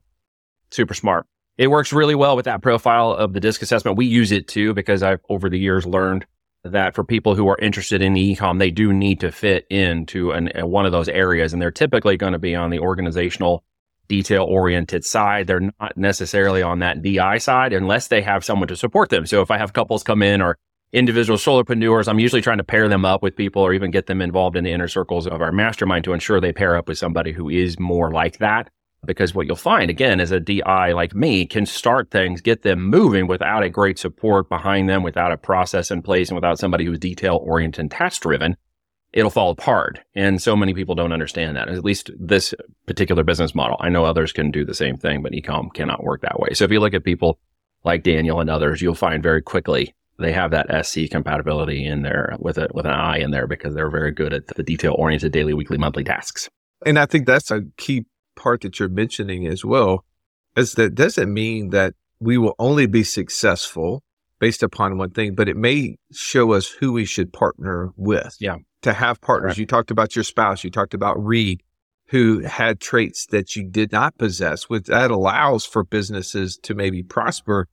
Super 0.70 0.94
smart. 0.94 1.26
It 1.58 1.68
works 1.68 1.94
really 1.94 2.16
well 2.16 2.36
with 2.36 2.46
that 2.46 2.62
profile 2.62 3.12
of 3.12 3.32
the 3.32 3.40
disc 3.40 3.62
assessment. 3.62 3.98
We 3.98 4.06
use 4.06 4.32
it 4.32 4.48
too 4.48 4.74
because 4.74 5.02
I've 5.02 5.22
over 5.30 5.50
the 5.50 5.60
years 5.60 5.86
learned 5.86 6.26
that 6.66 6.96
for 6.96 7.04
people 7.04 7.36
who 7.36 7.48
are 7.48 7.58
interested 7.60 8.02
in 8.02 8.16
ecom, 8.16 8.60
they 8.60 8.72
do 8.72 8.92
need 8.92 9.22
to 9.22 9.32
fit 9.32 9.66
into 9.70 10.32
an, 10.32 10.50
one 10.70 10.86
of 10.86 10.92
those 10.92 11.08
areas, 11.08 11.54
and 11.54 11.62
they're 11.62 11.72
typically 11.72 12.18
going 12.18 12.34
to 12.34 12.40
be 12.40 12.56
on 12.56 12.72
the 12.72 12.80
organizational, 12.80 13.64
detail 14.10 14.44
oriented 14.44 15.06
side. 15.06 15.48
They're 15.48 15.72
not 15.80 15.96
necessarily 15.96 16.62
on 16.62 16.80
that 16.80 17.02
DI 17.02 17.38
side 17.38 17.72
unless 17.72 18.08
they 18.08 18.22
have 18.22 18.44
someone 18.44 18.68
to 18.68 18.76
support 18.76 19.10
them. 19.10 19.26
So 19.26 19.42
if 19.42 19.52
I 19.52 19.58
have 19.58 19.74
couples 19.74 20.04
come 20.04 20.24
in 20.24 20.42
or 20.42 20.58
individual 20.92 21.38
solopreneurs, 21.38 22.08
I'm 22.08 22.20
usually 22.20 22.42
trying 22.42 22.58
to 22.58 22.64
pair 22.64 22.90
them 22.90 23.06
up 23.06 23.22
with 23.22 23.36
people 23.36 23.62
or 23.62 23.74
even 23.74 23.92
get 23.92 24.08
them 24.08 24.22
involved 24.22 24.58
in 24.58 24.64
the 24.64 24.72
inner 24.72 24.88
circles 24.88 25.28
of 25.28 25.42
our 25.42 25.52
mastermind 25.52 26.04
to 26.06 26.14
ensure 26.14 26.42
they 26.42 26.52
pair 26.52 26.76
up 26.76 26.88
with 26.88 26.98
somebody 26.98 27.32
who 27.32 27.48
is 27.48 27.80
more 27.80 28.12
like 28.12 28.40
that 28.40 28.70
because 29.06 29.34
what 29.34 29.48
you'll 29.48 29.56
find 29.56 29.90
again 29.90 30.20
is 30.20 30.32
a 30.32 30.40
DI 30.40 30.94
like 30.94 31.16
me 31.16 31.46
can 31.46 31.66
start 31.66 32.12
things, 32.12 32.42
get 32.42 32.64
them 32.64 32.84
moving 32.84 33.28
without 33.28 33.64
a 33.64 33.70
great 33.70 34.00
support 34.00 34.50
behind 34.50 34.90
them, 34.90 35.04
without 35.04 35.32
a 35.32 35.38
process 35.38 35.92
in 35.92 36.02
place, 36.02 36.30
and 36.30 36.36
without 36.36 36.60
somebody 36.60 36.86
who's 36.86 37.00
detail 37.00 37.40
oriented 37.44 37.80
and 37.80 37.92
task 37.92 38.22
driven. 38.22 38.56
It'll 39.14 39.30
fall 39.30 39.52
apart. 39.52 40.02
And 40.14 40.42
so 40.42 40.58
many 40.58 40.74
people 40.74 40.94
don't 40.94 41.14
understand 41.14 41.56
that. 41.56 41.70
At 41.70 41.86
least 41.86 42.12
this 42.20 42.54
particular 42.86 43.24
business 43.24 43.56
model. 43.56 43.78
I 43.80 43.88
know 43.88 44.04
others 44.04 44.34
can 44.34 44.52
do 44.52 44.66
the 44.66 44.74
same 44.74 44.98
thing, 44.98 45.22
but 45.22 45.32
ecom 45.32 45.74
cannot 45.74 46.04
work 46.04 46.22
that 46.22 46.40
way. 46.40 46.50
So 46.54 46.66
if 46.66 46.72
you 46.72 46.82
look 46.82 46.94
at 46.94 47.06
people 47.06 47.40
like 47.86 48.04
Daniel 48.04 48.42
and 48.42 48.50
others, 48.50 48.82
you'll 48.82 48.94
find 48.94 49.24
very 49.24 49.42
quickly 49.42 49.94
they 50.18 50.32
have 50.32 50.52
that 50.52 50.86
SC 50.86 51.10
compatibility 51.12 51.86
in 51.86 52.02
there 52.02 52.36
with 52.40 52.58
it 52.58 52.74
with 52.74 52.86
an 52.86 52.94
I 52.94 53.18
in 53.20 53.32
there 53.32 53.48
because 53.48 53.74
they're 53.74 53.90
very 53.90 54.12
good 54.12 54.34
at 54.34 54.48
the 54.48 54.64
detail 54.64 54.96
oriented 54.98 55.32
daily, 55.32 55.54
weekly, 55.54 55.78
monthly 55.78 56.04
tasks. 56.04 56.50
And 56.86 56.98
I 56.98 57.06
think 57.06 57.26
that's 57.26 57.52
a 57.52 57.64
key 57.78 58.06
part 58.36 58.62
that 58.62 58.80
you're 58.80 58.90
mentioning 58.90 59.48
as 59.48 59.64
well 59.66 60.06
is 60.56 60.74
that 60.74 60.96
doesn't 60.96 61.34
mean 61.34 61.70
that 61.70 61.94
we 62.20 62.38
will 62.38 62.56
only 62.60 62.86
be 62.86 63.04
successful 63.04 64.04
based 64.40 64.64
upon 64.64 64.98
one 64.98 65.12
thing, 65.12 65.36
but 65.36 65.50
it 65.50 65.58
may 65.58 65.98
show 66.12 66.54
us 66.54 66.68
who 66.68 66.92
we 66.92 67.06
should 67.06 67.32
partner 67.34 67.92
with. 67.96 68.36
Yeah. 68.40 68.58
To 68.82 68.94
have 68.94 69.20
partners. 69.22 69.52
Right. 69.52 69.58
You 69.60 69.66
talked 69.66 69.92
about 69.92 70.16
your 70.16 70.24
spouse. 70.24 70.64
You 70.64 70.70
talked 70.70 70.94
about 70.94 71.24
Reed. 71.24 71.62
who 72.10 72.42
had 72.42 72.80
traits 72.80 73.26
that 73.28 73.56
you 73.56 73.64
did 73.64 73.92
not 73.92 74.18
possess, 74.18 74.64
which 74.64 74.86
that 74.86 75.12
allows 75.12 75.66
for 75.66 75.84
businesses 75.84 76.58
to 76.58 76.76
maybe 76.76 77.02
prosper. 77.02 77.68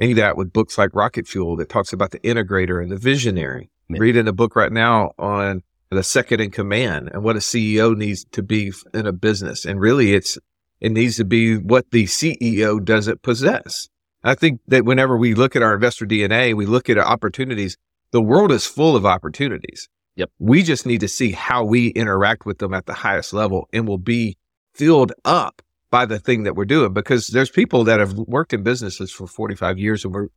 Any 0.00 0.14
that 0.14 0.36
with 0.36 0.52
books 0.52 0.78
like 0.78 0.94
Rocket 0.94 1.26
Fuel 1.26 1.56
that 1.56 1.68
talks 1.68 1.92
about 1.92 2.10
the 2.10 2.20
integrator 2.20 2.82
and 2.82 2.90
the 2.90 2.96
visionary. 2.96 3.70
Yeah. 3.88 3.98
Reading 4.00 4.28
a 4.28 4.32
book 4.32 4.54
right 4.54 4.72
now 4.72 5.12
on 5.18 5.62
the 5.90 6.02
second 6.02 6.40
in 6.40 6.50
command 6.50 7.10
and 7.12 7.22
what 7.22 7.36
a 7.36 7.40
CEO 7.40 7.96
needs 7.96 8.24
to 8.32 8.42
be 8.42 8.72
in 8.92 9.06
a 9.06 9.12
business. 9.12 9.64
And 9.64 9.80
really 9.80 10.14
it's, 10.14 10.38
it 10.80 10.92
needs 10.92 11.16
to 11.16 11.24
be 11.24 11.56
what 11.56 11.90
the 11.90 12.04
CEO 12.04 12.84
doesn't 12.84 13.22
possess. 13.22 13.88
I 14.22 14.34
think 14.34 14.60
that 14.66 14.84
whenever 14.84 15.16
we 15.16 15.34
look 15.34 15.56
at 15.56 15.62
our 15.62 15.74
investor 15.74 16.04
DNA, 16.04 16.54
we 16.54 16.66
look 16.66 16.90
at 16.90 16.98
opportunities, 16.98 17.76
the 18.10 18.22
world 18.22 18.52
is 18.52 18.66
full 18.66 18.96
of 18.96 19.06
opportunities. 19.06 19.88
Yep. 20.16 20.30
We 20.38 20.62
just 20.62 20.84
need 20.84 21.00
to 21.00 21.08
see 21.08 21.32
how 21.32 21.64
we 21.64 21.88
interact 21.88 22.44
with 22.44 22.58
them 22.58 22.74
at 22.74 22.86
the 22.86 22.94
highest 22.94 23.32
level 23.32 23.68
and 23.72 23.86
will 23.86 23.98
be 23.98 24.36
filled 24.74 25.12
up 25.24 25.62
by 25.90 26.06
the 26.06 26.18
thing 26.18 26.42
that 26.42 26.54
we're 26.54 26.64
doing 26.64 26.92
because 26.92 27.28
there's 27.28 27.50
people 27.50 27.84
that 27.84 28.00
have 28.00 28.14
worked 28.14 28.52
in 28.52 28.62
businesses 28.62 29.10
for 29.10 29.26
45 29.26 29.78
years 29.78 30.04
and 30.04 30.12
were 30.12 30.30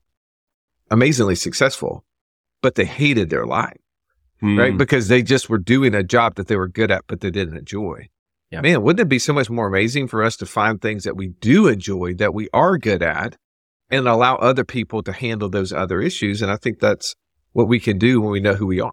amazingly 0.90 1.36
successful, 1.36 2.06
but 2.62 2.76
they 2.76 2.86
hated 2.86 3.30
their 3.30 3.46
life, 3.46 3.81
mm. 4.42 4.58
right? 4.58 4.78
Because 4.78 5.08
they 5.08 5.22
just 5.22 5.50
were 5.50 5.58
doing 5.58 5.94
a 5.94 6.04
job 6.04 6.36
that 6.36 6.48
they 6.48 6.56
were 6.56 6.68
good 6.68 6.92
at, 6.92 7.04
but 7.08 7.22
they 7.22 7.32
didn't 7.32 7.58
enjoy. 7.58 8.08
Yeah. 8.52 8.62
Man, 8.62 8.82
wouldn't 8.82 9.06
it 9.06 9.10
be 9.10 9.20
so 9.20 9.34
much 9.34 9.50
more 9.50 9.68
amazing 9.68 10.08
for 10.08 10.24
us 10.24 10.36
to 10.38 10.46
find 10.46 10.82
things 10.82 11.06
that 11.06 11.16
we 11.16 11.30
do 11.30 11.68
enjoy, 11.68 12.14
that 12.16 12.34
we 12.34 12.50
are 12.54 12.78
good 12.78 13.02
at, 13.02 13.38
and 13.90 14.08
allow 14.08 14.36
other 14.36 14.66
people 14.66 15.02
to 15.04 15.14
handle 15.14 15.50
those 15.50 15.72
other 15.72 16.02
issues? 16.02 16.42
And 16.42 16.52
I 16.52 16.58
think 16.58 16.80
that's 16.80 17.16
what 17.54 17.68
we 17.68 17.80
can 17.80 17.98
do 17.98 18.20
when 18.20 18.32
we 18.32 18.40
know 18.42 18.56
who 18.56 18.68
we 18.68 18.82
are. 18.82 18.92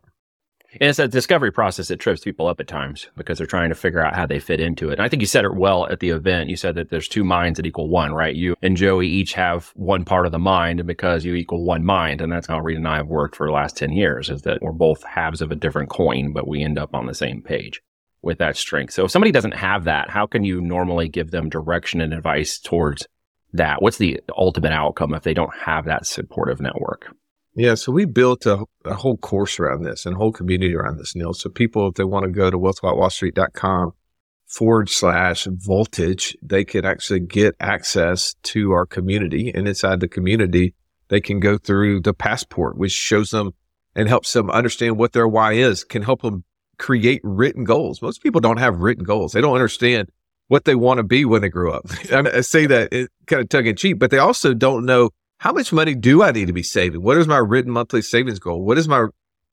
And 0.72 0.90
it's 0.90 0.98
a 0.98 1.08
discovery 1.08 1.50
process 1.50 1.88
that 1.88 1.96
trips 1.96 2.22
people 2.22 2.46
up 2.46 2.60
at 2.60 2.68
times 2.68 3.08
because 3.16 3.38
they're 3.38 3.46
trying 3.46 3.70
to 3.70 3.74
figure 3.74 4.04
out 4.04 4.14
how 4.14 4.26
they 4.26 4.38
fit 4.38 4.60
into 4.60 4.90
it. 4.90 4.94
And 4.94 5.02
I 5.02 5.08
think 5.08 5.22
you 5.22 5.26
said 5.26 5.46
it 5.46 5.54
well 5.54 5.86
at 5.86 6.00
the 6.00 6.10
event. 6.10 6.50
You 6.50 6.56
said 6.56 6.74
that 6.74 6.90
there's 6.90 7.08
two 7.08 7.24
minds 7.24 7.56
that 7.56 7.66
equal 7.66 7.88
one, 7.88 8.12
right? 8.12 8.34
You 8.34 8.54
and 8.60 8.76
Joey 8.76 9.08
each 9.08 9.32
have 9.32 9.72
one 9.76 10.04
part 10.04 10.26
of 10.26 10.32
the 10.32 10.38
mind, 10.38 10.80
and 10.80 10.86
because 10.86 11.24
you 11.24 11.34
equal 11.34 11.64
one 11.64 11.84
mind, 11.84 12.20
and 12.20 12.30
that's 12.30 12.46
how 12.46 12.60
Reed 12.60 12.76
and 12.76 12.86
I 12.86 12.96
have 12.96 13.08
worked 13.08 13.34
for 13.34 13.46
the 13.46 13.52
last 13.52 13.76
10 13.78 13.92
years, 13.92 14.28
is 14.28 14.42
that 14.42 14.60
we're 14.60 14.72
both 14.72 15.02
halves 15.04 15.40
of 15.40 15.50
a 15.50 15.56
different 15.56 15.88
coin, 15.88 16.32
but 16.32 16.46
we 16.46 16.62
end 16.62 16.78
up 16.78 16.94
on 16.94 17.06
the 17.06 17.14
same 17.14 17.40
page 17.40 17.80
with 18.20 18.38
that 18.38 18.56
strength. 18.56 18.92
So 18.92 19.04
if 19.04 19.10
somebody 19.10 19.32
doesn't 19.32 19.54
have 19.54 19.84
that, 19.84 20.10
how 20.10 20.26
can 20.26 20.44
you 20.44 20.60
normally 20.60 21.08
give 21.08 21.30
them 21.30 21.48
direction 21.48 22.00
and 22.02 22.12
advice 22.12 22.58
towards 22.58 23.06
that? 23.54 23.80
What's 23.80 23.98
the 23.98 24.20
ultimate 24.36 24.72
outcome 24.72 25.14
if 25.14 25.22
they 25.22 25.34
don't 25.34 25.54
have 25.54 25.86
that 25.86 26.06
supportive 26.06 26.60
network? 26.60 27.14
Yeah, 27.58 27.74
so 27.74 27.90
we 27.90 28.04
built 28.04 28.46
a, 28.46 28.64
a, 28.84 28.94
whole 28.94 29.16
course 29.16 29.58
around 29.58 29.82
this 29.82 30.06
and 30.06 30.14
a 30.14 30.16
whole 30.16 30.30
community 30.30 30.76
around 30.76 30.98
this, 30.98 31.16
Neil. 31.16 31.32
So 31.34 31.50
people, 31.50 31.88
if 31.88 31.94
they 31.94 32.04
want 32.04 32.24
to 32.24 32.30
go 32.30 32.52
to 32.52 32.56
wealthwithoutwallstreet.com 32.56 33.90
forward 34.46 34.88
slash 34.88 35.48
voltage, 35.50 36.36
they 36.40 36.64
can 36.64 36.84
actually 36.84 37.18
get 37.18 37.56
access 37.58 38.36
to 38.44 38.70
our 38.70 38.86
community. 38.86 39.50
And 39.52 39.66
inside 39.66 39.98
the 39.98 40.06
community, 40.06 40.74
they 41.08 41.20
can 41.20 41.40
go 41.40 41.58
through 41.58 42.02
the 42.02 42.14
passport, 42.14 42.78
which 42.78 42.92
shows 42.92 43.30
them 43.30 43.50
and 43.96 44.08
helps 44.08 44.32
them 44.34 44.50
understand 44.50 44.96
what 44.96 45.12
their 45.12 45.26
why 45.26 45.54
is, 45.54 45.82
can 45.82 46.02
help 46.02 46.22
them 46.22 46.44
create 46.78 47.20
written 47.24 47.64
goals. 47.64 48.00
Most 48.00 48.22
people 48.22 48.40
don't 48.40 48.60
have 48.60 48.78
written 48.78 49.02
goals. 49.02 49.32
They 49.32 49.40
don't 49.40 49.56
understand 49.56 50.10
what 50.46 50.64
they 50.64 50.76
want 50.76 50.98
to 50.98 51.02
be 51.02 51.24
when 51.24 51.42
they 51.42 51.48
grow 51.48 51.72
up. 51.72 51.86
I 52.12 52.42
say 52.42 52.66
that 52.66 52.92
eh, 52.92 52.98
it 52.98 53.10
kind 53.26 53.42
of 53.42 53.48
tongue 53.48 53.66
in 53.66 53.74
cheek, 53.74 53.98
but 53.98 54.12
they 54.12 54.18
also 54.18 54.54
don't 54.54 54.86
know 54.86 55.10
how 55.38 55.52
much 55.52 55.72
money 55.72 55.94
do 55.94 56.22
I 56.22 56.32
need 56.32 56.46
to 56.46 56.52
be 56.52 56.62
saving? 56.62 57.02
What 57.02 57.16
is 57.16 57.28
my 57.28 57.38
written 57.38 57.72
monthly 57.72 58.02
savings 58.02 58.38
goal? 58.38 58.64
What 58.64 58.74
does 58.74 58.88
my 58.88 59.06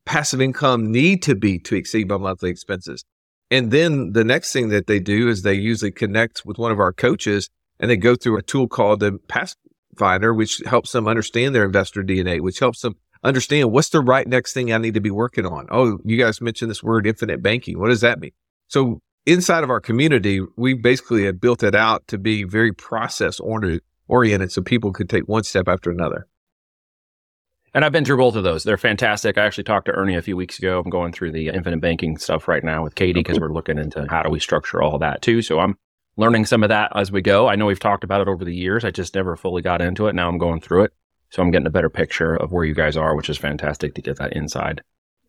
passive 0.05 0.41
income 0.41 0.91
need 0.91 1.21
to 1.23 1.35
be 1.35 1.59
to 1.59 1.75
exceed 1.75 2.09
my 2.09 2.17
monthly 2.17 2.49
expenses? 2.49 3.05
And 3.51 3.69
then 3.69 4.13
the 4.13 4.23
next 4.23 4.51
thing 4.51 4.69
that 4.69 4.87
they 4.87 4.99
do 4.99 5.29
is 5.29 5.43
they 5.43 5.53
usually 5.53 5.91
connect 5.91 6.43
with 6.43 6.57
one 6.57 6.71
of 6.71 6.79
our 6.79 6.91
coaches 6.91 7.49
and 7.79 7.91
they 7.91 7.97
go 7.97 8.15
through 8.15 8.37
a 8.37 8.41
tool 8.41 8.67
called 8.67 8.99
the 8.99 9.19
Pathfinder, 9.27 10.33
which 10.33 10.61
helps 10.65 10.91
them 10.91 11.07
understand 11.07 11.53
their 11.53 11.65
investor 11.65 12.03
DNA, 12.03 12.41
which 12.41 12.59
helps 12.59 12.81
them 12.81 12.95
understand 13.23 13.71
what's 13.71 13.89
the 13.89 14.01
right 14.01 14.27
next 14.27 14.53
thing 14.53 14.73
I 14.73 14.79
need 14.79 14.95
to 14.95 15.01
be 15.01 15.11
working 15.11 15.45
on. 15.45 15.67
Oh, 15.69 15.99
you 16.03 16.17
guys 16.17 16.41
mentioned 16.41 16.71
this 16.71 16.81
word 16.81 17.05
infinite 17.05 17.43
banking. 17.43 17.79
What 17.79 17.89
does 17.89 18.01
that 18.01 18.19
mean? 18.19 18.31
So 18.67 19.01
inside 19.27 19.63
of 19.63 19.69
our 19.69 19.79
community, 19.81 20.41
we 20.57 20.73
basically 20.73 21.25
have 21.25 21.39
built 21.39 21.61
it 21.61 21.75
out 21.75 22.07
to 22.07 22.17
be 22.17 22.43
very 22.43 22.71
process 22.71 23.39
oriented 23.39 23.83
oriented 24.07 24.51
so 24.51 24.61
people 24.61 24.91
could 24.91 25.09
take 25.09 25.27
one 25.27 25.43
step 25.43 25.67
after 25.67 25.89
another. 25.91 26.27
And 27.73 27.83
I've 27.83 27.91
been 27.91 28.05
through 28.05 28.17
both 28.17 28.35
of 28.35 28.45
those. 28.45 28.63
They're 28.63 28.77
fantastic. 28.77 29.37
I 29.37 29.45
actually 29.45 29.65
talked 29.65 29.87
to 29.87 29.91
Ernie 29.91 30.15
a 30.15 30.21
few 30.21 30.37
weeks 30.37 30.57
ago. 30.57 30.79
I'm 30.79 30.89
going 30.89 31.11
through 31.11 31.33
the 31.33 31.49
infinite 31.49 31.81
banking 31.81 32.17
stuff 32.17 32.47
right 32.47 32.63
now 32.63 32.83
with 32.83 32.95
Katie 32.95 33.19
oh, 33.19 33.23
because 33.23 33.39
we're 33.39 33.51
looking 33.51 33.77
into 33.77 34.07
how 34.09 34.23
do 34.23 34.29
we 34.29 34.39
structure 34.39 34.81
all 34.81 34.97
that 34.99 35.21
too. 35.21 35.41
So 35.41 35.59
I'm 35.59 35.77
learning 36.15 36.45
some 36.45 36.63
of 36.63 36.69
that 36.69 36.93
as 36.95 37.11
we 37.11 37.21
go. 37.21 37.49
I 37.49 37.55
know 37.55 37.65
we've 37.65 37.77
talked 37.77 38.05
about 38.05 38.21
it 38.21 38.29
over 38.29 38.45
the 38.45 38.55
years. 38.55 38.85
I 38.85 38.91
just 38.91 39.13
never 39.13 39.35
fully 39.35 39.61
got 39.61 39.81
into 39.81 40.07
it. 40.07 40.15
Now 40.15 40.29
I'm 40.29 40.37
going 40.37 40.61
through 40.61 40.83
it. 40.83 40.93
So 41.31 41.41
I'm 41.41 41.51
getting 41.51 41.67
a 41.67 41.71
better 41.71 41.89
picture 41.89 42.33
of 42.35 42.53
where 42.53 42.63
you 42.63 42.73
guys 42.73 42.95
are, 42.95 43.13
which 43.13 43.29
is 43.29 43.37
fantastic 43.37 43.93
to 43.95 44.01
get 44.01 44.19
that 44.19 44.31
inside 44.31 44.81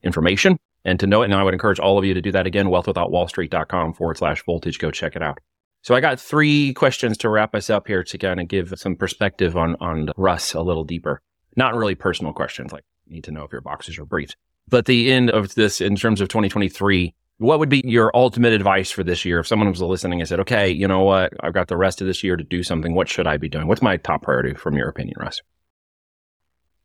information 0.04 0.56
and 0.84 1.00
to 1.00 1.08
know 1.08 1.22
it. 1.22 1.24
And 1.24 1.34
I 1.34 1.42
would 1.42 1.54
encourage 1.54 1.80
all 1.80 1.98
of 1.98 2.04
you 2.04 2.14
to 2.14 2.22
do 2.22 2.30
that 2.30 2.46
again, 2.46 2.66
wealthwithoutwallstreet.com 2.66 3.94
forward 3.94 4.18
slash 4.18 4.44
voltage. 4.44 4.78
Go 4.78 4.92
check 4.92 5.16
it 5.16 5.22
out. 5.22 5.40
So 5.86 5.94
I 5.94 6.00
got 6.00 6.18
three 6.18 6.74
questions 6.74 7.16
to 7.18 7.28
wrap 7.28 7.54
us 7.54 7.70
up 7.70 7.86
here 7.86 8.02
to 8.02 8.18
kind 8.18 8.40
of 8.40 8.48
give 8.48 8.74
some 8.74 8.96
perspective 8.96 9.56
on, 9.56 9.76
on 9.78 10.08
Russ 10.16 10.52
a 10.52 10.60
little 10.60 10.82
deeper. 10.82 11.22
Not 11.54 11.76
really 11.76 11.94
personal 11.94 12.32
questions, 12.32 12.72
like 12.72 12.82
need 13.06 13.22
to 13.22 13.30
know 13.30 13.44
if 13.44 13.52
your 13.52 13.60
boxes 13.60 13.96
are 13.96 14.04
briefed. 14.04 14.36
But 14.68 14.86
the 14.86 15.12
end 15.12 15.30
of 15.30 15.54
this 15.54 15.80
in 15.80 15.94
terms 15.94 16.20
of 16.20 16.26
2023, 16.26 17.14
what 17.36 17.60
would 17.60 17.68
be 17.68 17.82
your 17.84 18.10
ultimate 18.16 18.52
advice 18.52 18.90
for 18.90 19.04
this 19.04 19.24
year? 19.24 19.38
If 19.38 19.46
someone 19.46 19.68
was 19.68 19.80
listening 19.80 20.20
and 20.20 20.28
said, 20.28 20.40
okay, 20.40 20.68
you 20.68 20.88
know 20.88 21.04
what? 21.04 21.32
I've 21.38 21.54
got 21.54 21.68
the 21.68 21.76
rest 21.76 22.00
of 22.00 22.08
this 22.08 22.24
year 22.24 22.36
to 22.36 22.42
do 22.42 22.64
something. 22.64 22.92
What 22.92 23.08
should 23.08 23.28
I 23.28 23.36
be 23.36 23.48
doing? 23.48 23.68
What's 23.68 23.80
my 23.80 23.96
top 23.96 24.22
priority 24.22 24.54
from 24.54 24.74
your 24.74 24.88
opinion, 24.88 25.14
Russ? 25.20 25.40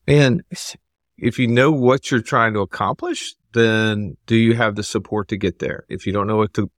And 0.06 0.44
if 1.18 1.40
you 1.40 1.48
know 1.48 1.72
what 1.72 2.12
you're 2.12 2.22
trying 2.22 2.54
to 2.54 2.60
accomplish, 2.60 3.34
then 3.54 4.16
do 4.28 4.36
you 4.36 4.54
have 4.54 4.76
the 4.76 4.84
support 4.84 5.28
to 5.30 5.38
get 5.38 5.58
there? 5.58 5.86
If 5.90 6.06
you 6.06 6.14
don't 6.14 6.28
know 6.28 6.38
what 6.38 6.54
to 6.54 6.70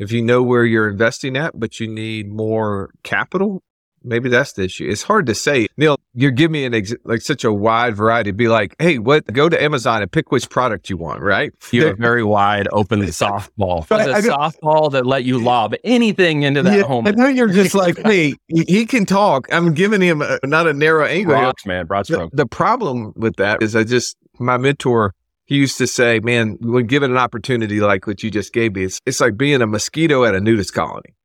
if 0.00 0.10
you 0.10 0.22
know 0.22 0.42
where 0.42 0.64
you're 0.64 0.88
investing 0.88 1.36
at, 1.36 1.58
but 1.60 1.78
you 1.78 1.86
need 1.86 2.30
more 2.30 2.90
capital, 3.02 3.62
maybe 4.02 4.30
that's 4.30 4.54
the 4.54 4.62
issue. 4.62 4.88
It's 4.88 5.02
hard 5.02 5.26
to 5.26 5.34
say. 5.34 5.66
Neil, 5.76 5.98
you're 6.14 6.30
giving 6.30 6.52
me 6.52 6.64
an 6.64 6.74
ex- 6.74 6.94
like 7.04 7.20
such 7.20 7.44
a 7.44 7.52
wide 7.52 7.94
variety. 7.96 8.30
Be 8.30 8.48
like, 8.48 8.74
hey, 8.78 8.98
what? 8.98 9.26
Go 9.32 9.48
to 9.48 9.62
Amazon 9.62 10.02
and 10.02 10.10
pick 10.10 10.32
which 10.32 10.48
product 10.48 10.88
you 10.88 10.96
want. 10.96 11.20
Right? 11.20 11.52
You 11.70 11.86
have 11.86 11.94
a 11.94 11.96
very 12.00 12.24
wide 12.24 12.66
open 12.72 13.00
softball. 13.02 13.86
It's 14.00 14.26
a 14.26 14.30
softball 14.30 14.90
that 14.92 15.04
let 15.04 15.24
you 15.24 15.38
lob 15.38 15.74
anything 15.84 16.42
into 16.42 16.62
that 16.62 16.78
yeah, 16.78 16.82
home. 16.82 17.06
I 17.06 17.10
know 17.10 17.28
you're 17.28 17.48
just 17.48 17.74
like, 17.74 17.98
hey, 17.98 18.34
he 18.48 18.86
can 18.86 19.04
talk. 19.04 19.46
I'm 19.52 19.74
giving 19.74 20.00
him 20.00 20.22
a, 20.22 20.38
not 20.44 20.66
a 20.66 20.72
narrow 20.72 21.04
angle. 21.04 21.52
Man, 21.66 21.86
broad 21.86 22.06
stroke. 22.06 22.30
The, 22.30 22.38
the 22.38 22.46
problem 22.46 23.12
with 23.16 23.36
that 23.36 23.62
is 23.62 23.76
I 23.76 23.84
just 23.84 24.16
my 24.38 24.56
mentor 24.56 25.14
he 25.50 25.56
used 25.56 25.78
to 25.78 25.86
say, 25.88 26.20
man, 26.20 26.58
when 26.60 26.86
given 26.86 27.10
an 27.10 27.16
opportunity 27.16 27.80
like 27.80 28.06
what 28.06 28.22
you 28.22 28.30
just 28.30 28.52
gave 28.52 28.76
me, 28.76 28.84
it's, 28.84 29.00
it's 29.04 29.20
like 29.20 29.36
being 29.36 29.60
a 29.60 29.66
mosquito 29.66 30.24
at 30.24 30.32
a 30.32 30.40
nudist 30.40 30.72
colony. 30.72 31.16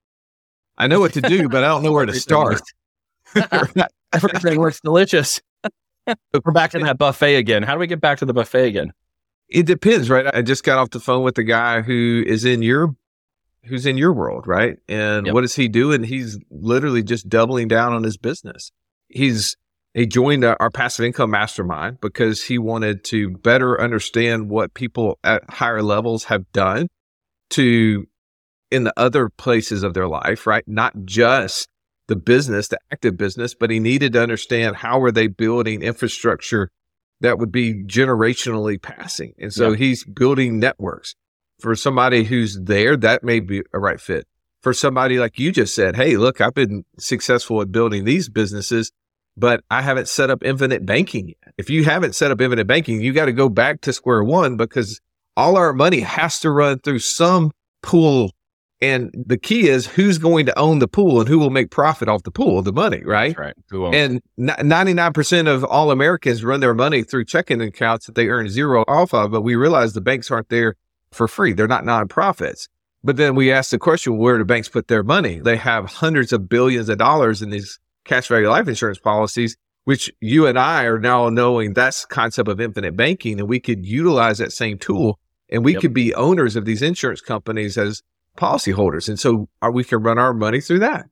I 0.79 0.87
know 0.87 0.99
what 0.99 1.13
to 1.13 1.21
do, 1.21 1.47
but 1.47 1.63
I 1.63 1.67
don't 1.67 1.83
know 1.83 1.91
where 1.91 2.07
to 2.07 2.13
start. 2.13 2.59
Everything 4.13 4.59
looks 4.59 4.79
delicious. 4.81 5.39
We're 6.07 6.51
back 6.51 6.73
in 6.73 6.81
that 6.81 6.97
buffet 6.97 7.35
again. 7.35 7.61
How 7.61 7.73
do 7.73 7.79
we 7.79 7.85
get 7.85 8.01
back 8.01 8.17
to 8.17 8.25
the 8.25 8.33
buffet 8.33 8.65
again? 8.65 8.93
It 9.47 9.67
depends, 9.67 10.09
right? 10.09 10.25
I 10.33 10.41
just 10.41 10.63
got 10.63 10.79
off 10.79 10.89
the 10.89 10.99
phone 10.99 11.23
with 11.23 11.35
the 11.35 11.43
guy 11.43 11.83
who 11.83 12.23
is 12.25 12.45
in 12.45 12.63
your 12.63 12.95
who's 13.65 13.85
in 13.85 13.95
your 13.95 14.11
world, 14.11 14.47
right? 14.47 14.77
And 14.87 15.27
yep. 15.27 15.35
what 15.35 15.43
is 15.43 15.53
he 15.53 15.67
doing? 15.67 16.03
He's 16.03 16.39
literally 16.49 17.03
just 17.03 17.29
doubling 17.29 17.67
down 17.67 17.93
on 17.93 18.01
his 18.01 18.17
business. 18.17 18.71
He's 19.07 19.55
he 19.95 20.05
joined 20.05 20.43
our 20.43 20.69
passive 20.69 21.05
income 21.05 21.31
mastermind 21.31 22.01
because 22.01 22.43
he 22.43 22.57
wanted 22.57 23.05
to 23.05 23.29
better 23.29 23.79
understand 23.79 24.49
what 24.49 24.73
people 24.73 25.17
at 25.23 25.49
higher 25.49 25.81
levels 25.81 26.25
have 26.25 26.51
done 26.51 26.89
to 27.51 28.05
in 28.69 28.83
the 28.83 28.93
other 28.97 29.29
places 29.29 29.83
of 29.83 29.93
their 29.93 30.07
life, 30.07 30.45
right? 30.45 30.65
Not 30.67 31.05
just 31.05 31.69
the 32.07 32.17
business, 32.17 32.67
the 32.67 32.77
active 32.91 33.15
business, 33.15 33.55
but 33.55 33.69
he 33.69 33.79
needed 33.79 34.13
to 34.13 34.21
understand 34.21 34.75
how 34.75 35.01
are 35.01 35.11
they 35.11 35.27
building 35.27 35.81
infrastructure 35.81 36.69
that 37.21 37.39
would 37.39 37.51
be 37.51 37.73
generationally 37.85 38.81
passing. 38.81 39.33
And 39.39 39.53
so 39.53 39.71
yeah. 39.71 39.77
he's 39.77 40.03
building 40.03 40.59
networks. 40.59 41.15
For 41.61 41.73
somebody 41.73 42.25
who's 42.25 42.59
there, 42.59 42.97
that 42.97 43.23
may 43.23 43.39
be 43.39 43.61
a 43.71 43.79
right 43.79 44.01
fit. 44.01 44.27
For 44.61 44.73
somebody 44.73 45.19
like 45.19 45.39
you 45.39 45.53
just 45.53 45.73
said, 45.73 45.95
Hey, 45.95 46.17
look, 46.17 46.41
I've 46.41 46.53
been 46.53 46.83
successful 46.99 47.61
at 47.61 47.71
building 47.71 48.03
these 48.03 48.27
businesses 48.27 48.91
but 49.37 49.63
I 49.69 49.81
haven't 49.81 50.07
set 50.07 50.29
up 50.29 50.43
infinite 50.43 50.85
banking 50.85 51.29
yet. 51.29 51.53
If 51.57 51.69
you 51.69 51.83
haven't 51.83 52.15
set 52.15 52.31
up 52.31 52.41
infinite 52.41 52.67
banking, 52.67 53.01
you 53.01 53.13
got 53.13 53.25
to 53.25 53.33
go 53.33 53.49
back 53.49 53.81
to 53.81 53.93
square 53.93 54.23
one 54.23 54.57
because 54.57 54.99
all 55.37 55.57
our 55.57 55.73
money 55.73 56.01
has 56.01 56.39
to 56.41 56.51
run 56.51 56.79
through 56.79 56.99
some 56.99 57.51
pool. 57.81 58.31
And 58.81 59.13
the 59.13 59.37
key 59.37 59.69
is 59.69 59.87
who's 59.87 60.17
going 60.17 60.45
to 60.47 60.59
own 60.59 60.79
the 60.79 60.87
pool 60.87 61.19
and 61.19 61.29
who 61.29 61.39
will 61.39 61.49
make 61.49 61.71
profit 61.71 62.09
off 62.09 62.23
the 62.23 62.31
pool, 62.31 62.59
of 62.59 62.65
the 62.65 62.73
money, 62.73 63.01
right? 63.03 63.35
That's 63.35 63.39
right. 63.71 63.95
And 63.95 64.21
99% 64.37 65.47
of 65.47 65.63
all 65.63 65.91
Americans 65.91 66.43
run 66.43 66.59
their 66.59 66.73
money 66.73 67.03
through 67.03 67.25
checking 67.25 67.61
accounts 67.61 68.05
that 68.05 68.15
they 68.15 68.27
earn 68.27 68.49
zero 68.49 68.83
off 68.87 69.13
of, 69.13 69.31
but 69.31 69.41
we 69.41 69.55
realize 69.55 69.93
the 69.93 70.01
banks 70.01 70.29
aren't 70.29 70.49
there 70.49 70.75
for 71.11 71.27
free. 71.27 71.53
They're 71.53 71.67
not 71.67 71.85
nonprofits. 71.85 72.67
But 73.03 73.17
then 73.17 73.35
we 73.35 73.51
ask 73.51 73.71
the 73.71 73.79
question, 73.79 74.17
where 74.17 74.37
do 74.37 74.43
banks 74.43 74.67
put 74.67 74.87
their 74.87 75.03
money? 75.03 75.39
They 75.39 75.57
have 75.57 75.85
hundreds 75.85 76.33
of 76.33 76.49
billions 76.49 76.89
of 76.89 76.97
dollars 76.97 77.41
in 77.41 77.51
these 77.51 77.79
cash 78.05 78.27
value 78.27 78.49
life 78.49 78.67
insurance 78.67 78.99
policies, 78.99 79.57
which 79.83 80.11
you 80.21 80.47
and 80.47 80.57
I 80.57 80.83
are 80.83 80.99
now 80.99 81.29
knowing 81.29 81.73
that's 81.73 82.05
concept 82.05 82.47
of 82.47 82.61
infinite 82.61 82.95
banking. 82.95 83.39
And 83.39 83.49
we 83.49 83.59
could 83.59 83.85
utilize 83.85 84.37
that 84.37 84.53
same 84.53 84.77
tool 84.77 85.19
and 85.49 85.63
we 85.63 85.73
yep. 85.73 85.81
could 85.81 85.93
be 85.93 86.13
owners 86.15 86.55
of 86.55 86.65
these 86.65 86.81
insurance 86.81 87.21
companies 87.21 87.77
as 87.77 88.01
policyholders. 88.37 89.07
And 89.07 89.19
so 89.19 89.47
are, 89.61 89.71
we 89.71 89.83
can 89.83 90.01
run 90.01 90.17
our 90.17 90.33
money 90.33 90.61
through 90.61 90.79
that. 90.79 91.07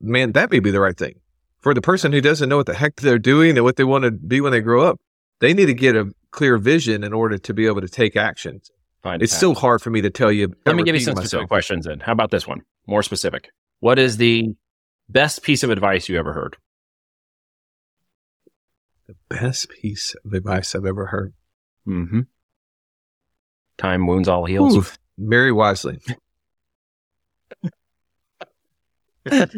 Man, 0.00 0.32
that 0.32 0.50
may 0.50 0.60
be 0.60 0.70
the 0.70 0.80
right 0.80 0.96
thing 0.96 1.14
for 1.60 1.74
the 1.74 1.82
person 1.82 2.12
who 2.12 2.20
doesn't 2.20 2.48
know 2.48 2.56
what 2.56 2.66
the 2.66 2.74
heck 2.74 2.96
they're 2.96 3.18
doing 3.18 3.56
and 3.56 3.64
what 3.64 3.76
they 3.76 3.84
want 3.84 4.04
to 4.04 4.10
be 4.10 4.40
when 4.40 4.52
they 4.52 4.60
grow 4.60 4.82
up. 4.82 4.98
They 5.40 5.54
need 5.54 5.66
to 5.66 5.74
get 5.74 5.96
a 5.96 6.10
clear 6.30 6.58
vision 6.58 7.04
in 7.04 7.12
order 7.12 7.38
to 7.38 7.54
be 7.54 7.66
able 7.66 7.80
to 7.80 7.88
take 7.88 8.16
action. 8.16 8.60
Fine, 9.02 9.22
it's 9.22 9.32
still 9.32 9.54
hard 9.54 9.80
for 9.80 9.90
me 9.90 10.02
to 10.02 10.10
tell 10.10 10.30
you. 10.30 10.52
Let 10.66 10.76
me 10.76 10.82
give 10.82 10.94
you 10.94 11.00
some 11.00 11.16
specific 11.16 11.48
questions 11.48 11.86
then. 11.86 12.00
How 12.00 12.12
about 12.12 12.30
this 12.30 12.46
one? 12.46 12.60
More 12.86 13.02
specific. 13.02 13.50
What 13.80 13.98
is 13.98 14.18
the 14.18 14.54
best 15.12 15.42
piece 15.42 15.62
of 15.62 15.70
advice 15.70 16.08
you 16.08 16.18
ever 16.18 16.32
heard? 16.32 16.56
The 19.06 19.16
best 19.28 19.68
piece 19.70 20.14
of 20.24 20.32
advice 20.32 20.74
I've 20.74 20.86
ever 20.86 21.06
heard. 21.06 21.34
Mm-hmm. 21.86 22.20
Time 23.78 24.06
wounds 24.06 24.28
all 24.28 24.44
heals. 24.44 24.76
Ooh, 24.76 24.84
marry 25.18 25.52
wisely. 25.52 25.98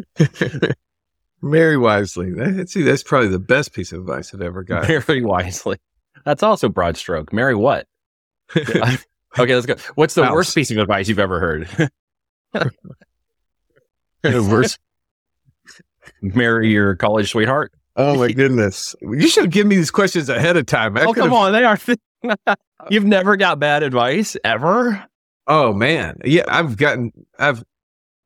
marry 1.41 1.77
wisely. 1.77 2.65
see, 2.65 2.83
that's 2.83 3.03
probably 3.03 3.29
the 3.29 3.39
best 3.39 3.73
piece 3.73 3.91
of 3.91 4.01
advice 4.01 4.33
I've 4.33 4.41
ever 4.41 4.63
got. 4.63 4.87
Marry 4.87 5.23
wisely. 5.23 5.77
That's 6.25 6.41
also 6.41 6.69
broad 6.69 6.97
stroke. 6.97 7.33
Marry 7.33 7.55
what? 7.55 7.85
okay, 8.57 8.97
let's 9.37 9.65
go. 9.65 9.75
What's 9.95 10.13
the 10.15 10.21
Mouse. 10.21 10.33
worst 10.33 10.55
piece 10.55 10.71
of 10.71 10.77
advice 10.77 11.09
you've 11.09 11.19
ever 11.19 11.39
heard? 11.39 11.89
The 14.23 14.41
worst. 14.41 14.79
Marry 16.21 16.71
your 16.71 16.95
college 16.95 17.31
sweetheart. 17.31 17.71
Oh 17.95 18.17
my 18.17 18.31
goodness! 18.31 18.95
You 19.01 19.27
should 19.27 19.51
give 19.51 19.67
me 19.67 19.75
these 19.75 19.91
questions 19.91 20.29
ahead 20.29 20.57
of 20.57 20.65
time. 20.65 20.97
I 20.97 21.05
oh 21.05 21.13
come 21.13 21.33
on, 21.33 21.51
they 21.51 21.63
are. 21.63 21.77
You've 22.89 23.05
never 23.05 23.35
got 23.35 23.59
bad 23.59 23.83
advice 23.83 24.35
ever. 24.43 25.05
Oh 25.47 25.73
man, 25.73 26.17
yeah, 26.25 26.43
I've 26.47 26.77
gotten. 26.77 27.11
I've 27.37 27.63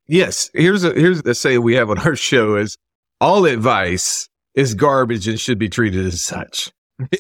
yes. 0.08 0.50
Here's 0.54 0.84
a 0.84 0.94
here's 0.94 1.24
the 1.24 1.36
say 1.36 1.58
we 1.58 1.76
have 1.76 1.90
on 1.90 2.00
our 2.00 2.16
show 2.16 2.56
is 2.56 2.78
all 3.20 3.46
advice 3.46 4.30
is 4.54 4.74
garbage 4.74 5.28
and 5.28 5.40
should 5.40 5.60
be 5.60 5.70
treated 5.70 6.06
as 6.06 6.24
such. 6.24 6.72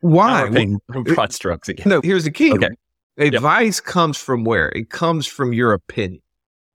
Why? 0.00 0.48
Broad 0.88 1.32
strokes 1.32 1.68
again. 1.68 1.88
No, 1.88 2.00
here's 2.02 2.24
the 2.24 2.30
key. 2.30 2.52
Okay. 2.52 2.68
Advice 3.18 3.78
yep. 3.78 3.84
comes 3.84 4.16
from 4.16 4.44
where? 4.44 4.68
It 4.68 4.90
comes 4.90 5.26
from 5.26 5.52
your 5.52 5.72
opinion. 5.72 6.22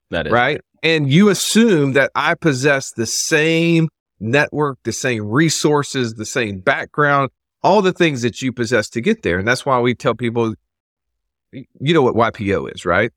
That 0.09 0.27
is 0.27 0.33
right. 0.33 0.61
And 0.83 1.09
you 1.09 1.29
assume 1.29 1.93
that 1.93 2.11
I 2.13 2.35
possess 2.35 2.91
the 2.91 3.05
same 3.05 3.87
network, 4.19 4.79
the 4.83 4.91
same 4.91 5.25
resources, 5.25 6.15
the 6.15 6.25
same 6.25 6.59
background, 6.59 7.31
all 7.63 7.81
the 7.81 7.93
things 7.93 8.21
that 8.21 8.41
you 8.41 8.51
possess 8.51 8.89
to 8.89 9.01
get 9.01 9.23
there. 9.23 9.39
And 9.39 9.47
that's 9.47 9.65
why 9.65 9.79
we 9.79 9.95
tell 9.95 10.13
people, 10.13 10.55
you 11.51 11.93
know 11.93 12.01
what 12.01 12.15
YPO 12.15 12.73
is, 12.75 12.85
right? 12.85 13.11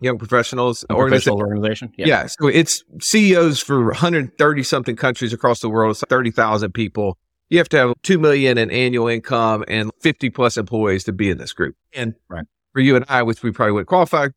Young 0.00 0.18
professionals 0.18 0.84
organization. 0.90 1.32
organization. 1.34 1.92
Yeah. 1.96 2.06
yeah. 2.06 2.26
So 2.26 2.48
it's 2.48 2.82
CEOs 3.00 3.60
for 3.60 3.86
130 3.86 4.62
something 4.64 4.96
countries 4.96 5.32
across 5.32 5.60
the 5.60 5.70
world, 5.70 5.92
it's 5.92 6.02
30,000 6.08 6.72
people. 6.72 7.16
You 7.50 7.58
have 7.58 7.68
to 7.68 7.76
have 7.76 7.94
2 8.02 8.18
million 8.18 8.58
in 8.58 8.70
annual 8.72 9.06
income 9.06 9.64
and 9.68 9.92
50 10.00 10.30
plus 10.30 10.56
employees 10.56 11.04
to 11.04 11.12
be 11.12 11.30
in 11.30 11.38
this 11.38 11.52
group. 11.52 11.76
And 11.92 12.14
right. 12.28 12.44
for 12.72 12.80
you 12.80 12.96
and 12.96 13.04
I, 13.08 13.22
which 13.22 13.44
we 13.44 13.52
probably 13.52 13.72
wouldn't 13.72 13.88
qualify, 13.88 14.28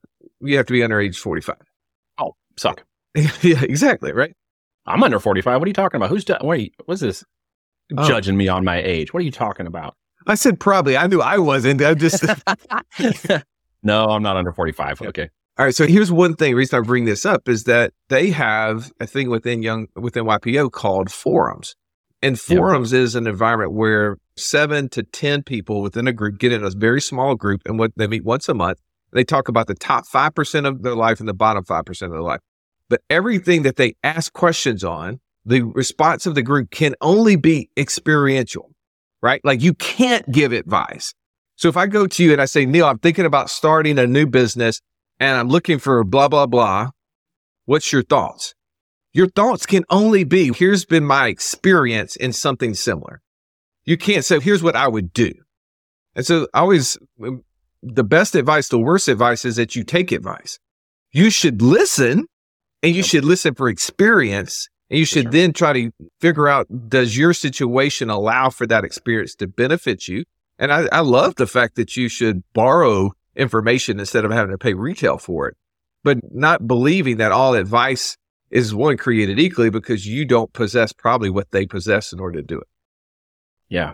you 0.41 0.57
have 0.57 0.67
to 0.67 0.73
be 0.73 0.83
under 0.83 1.01
age 1.01 1.17
45. 1.17 1.55
Suck. 2.57 2.83
yeah, 3.15 3.63
exactly. 3.63 4.11
Right. 4.11 4.33
I'm 4.85 5.03
under 5.03 5.19
45. 5.19 5.59
What 5.59 5.65
are 5.65 5.69
you 5.69 5.73
talking 5.73 5.97
about? 5.97 6.09
Who's, 6.09 6.23
do- 6.25 6.37
wait, 6.41 6.73
what's 6.85 7.01
this? 7.01 7.23
Oh. 7.97 8.07
Judging 8.07 8.37
me 8.37 8.47
on 8.47 8.63
my 8.63 8.77
age. 8.77 9.13
What 9.13 9.21
are 9.21 9.25
you 9.25 9.31
talking 9.31 9.67
about? 9.67 9.95
I 10.27 10.35
said 10.35 10.59
probably. 10.59 10.97
I 10.97 11.07
knew 11.07 11.21
I 11.21 11.37
wasn't. 11.37 11.81
I'm 11.81 11.97
just. 11.97 12.23
no, 13.83 14.05
I'm 14.05 14.23
not 14.23 14.35
under 14.35 14.51
45. 14.51 15.01
Okay. 15.03 15.29
All 15.57 15.65
right. 15.65 15.73
So 15.73 15.87
here's 15.87 16.11
one 16.11 16.35
thing. 16.35 16.51
The 16.51 16.57
reason 16.57 16.79
I 16.79 16.81
bring 16.81 17.05
this 17.05 17.25
up 17.25 17.47
is 17.47 17.63
that 17.63 17.93
they 18.09 18.29
have 18.29 18.91
a 18.99 19.07
thing 19.07 19.29
within 19.29 19.63
young 19.63 19.87
within 19.95 20.25
YPO 20.25 20.71
called 20.71 21.11
forums, 21.11 21.75
and 22.21 22.39
forums 22.39 22.93
is 22.93 23.15
an 23.15 23.25
environment 23.25 23.73
where 23.73 24.17
seven 24.35 24.89
to 24.89 25.03
ten 25.03 25.41
people 25.43 25.81
within 25.81 26.07
a 26.07 26.13
group 26.13 26.37
get 26.37 26.51
in 26.51 26.63
a 26.63 26.69
very 26.69 27.01
small 27.01 27.35
group, 27.35 27.61
and 27.65 27.79
what 27.79 27.91
they 27.95 28.07
meet 28.07 28.23
once 28.23 28.47
a 28.49 28.53
month. 28.53 28.79
They 29.13 29.23
talk 29.23 29.47
about 29.47 29.67
the 29.67 29.73
top 29.73 30.05
five 30.05 30.35
percent 30.35 30.65
of 30.67 30.83
their 30.83 30.95
life 30.95 31.19
and 31.19 31.29
the 31.29 31.33
bottom 31.33 31.63
five 31.63 31.85
percent 31.85 32.11
of 32.11 32.13
their 32.13 32.21
life. 32.21 32.41
But 32.89 33.01
everything 33.09 33.63
that 33.63 33.75
they 33.75 33.95
ask 34.03 34.31
questions 34.33 34.83
on, 34.83 35.19
the 35.45 35.61
response 35.61 36.25
of 36.25 36.35
the 36.35 36.41
group 36.41 36.71
can 36.71 36.95
only 37.01 37.35
be 37.35 37.69
experiential, 37.77 38.71
right? 39.21 39.41
Like 39.43 39.61
you 39.61 39.73
can't 39.73 40.29
give 40.31 40.51
advice. 40.51 41.13
So 41.55 41.69
if 41.69 41.77
I 41.77 41.87
go 41.87 42.05
to 42.05 42.23
you 42.23 42.33
and 42.33 42.41
I 42.41 42.45
say, 42.45 42.65
Neil, 42.65 42.85
I'm 42.85 42.99
thinking 42.99 43.25
about 43.25 43.49
starting 43.49 43.97
a 43.97 44.05
new 44.05 44.27
business 44.27 44.81
and 45.19 45.37
I'm 45.37 45.49
looking 45.49 45.79
for 45.79 46.03
blah, 46.03 46.27
blah, 46.27 46.45
blah. 46.45 46.89
What's 47.65 47.91
your 47.91 48.03
thoughts? 48.03 48.53
Your 49.13 49.27
thoughts 49.27 49.65
can 49.65 49.83
only 49.89 50.23
be, 50.23 50.53
here's 50.53 50.85
been 50.85 51.05
my 51.05 51.27
experience 51.27 52.15
in 52.15 52.31
something 52.33 52.73
similar. 52.73 53.21
You 53.85 53.97
can't 53.97 54.23
say, 54.23 54.39
here's 54.39 54.61
what 54.61 54.75
I 54.75 54.87
would 54.87 55.11
do. 55.11 55.31
And 56.15 56.25
so 56.25 56.47
I 56.53 56.59
always, 56.59 56.97
the 57.81 58.03
best 58.03 58.35
advice, 58.35 58.67
the 58.67 58.79
worst 58.79 59.07
advice 59.07 59.43
is 59.45 59.55
that 59.55 59.75
you 59.75 59.83
take 59.83 60.11
advice. 60.11 60.59
You 61.11 61.29
should 61.29 61.61
listen 61.61 62.27
and 62.87 62.95
you 62.95 63.03
should 63.03 63.25
listen 63.25 63.53
for 63.53 63.69
experience 63.69 64.69
and 64.89 64.99
you 64.99 65.05
should 65.05 65.23
sure. 65.23 65.31
then 65.31 65.53
try 65.53 65.73
to 65.73 65.91
figure 66.21 66.47
out 66.47 66.67
does 66.89 67.17
your 67.17 67.33
situation 67.33 68.09
allow 68.09 68.49
for 68.49 68.65
that 68.67 68.83
experience 68.83 69.35
to 69.35 69.47
benefit 69.47 70.07
you? 70.07 70.23
And 70.59 70.71
I, 70.71 70.87
I 70.91 71.01
love 71.01 71.35
the 71.35 71.47
fact 71.47 71.75
that 71.75 71.97
you 71.97 72.09
should 72.09 72.43
borrow 72.53 73.11
information 73.35 73.99
instead 73.99 74.25
of 74.25 74.31
having 74.31 74.51
to 74.51 74.57
pay 74.57 74.73
retail 74.73 75.17
for 75.17 75.47
it, 75.47 75.57
but 76.03 76.17
not 76.31 76.67
believing 76.67 77.17
that 77.17 77.31
all 77.31 77.53
advice 77.53 78.17
is 78.49 78.73
one 78.73 78.97
created 78.97 79.39
equally 79.39 79.69
because 79.69 80.07
you 80.07 80.25
don't 80.25 80.51
possess 80.53 80.93
probably 80.93 81.29
what 81.29 81.51
they 81.51 81.65
possess 81.65 82.13
in 82.13 82.19
order 82.19 82.39
to 82.39 82.47
do 82.47 82.57
it. 82.57 82.67
Yeah, 83.69 83.93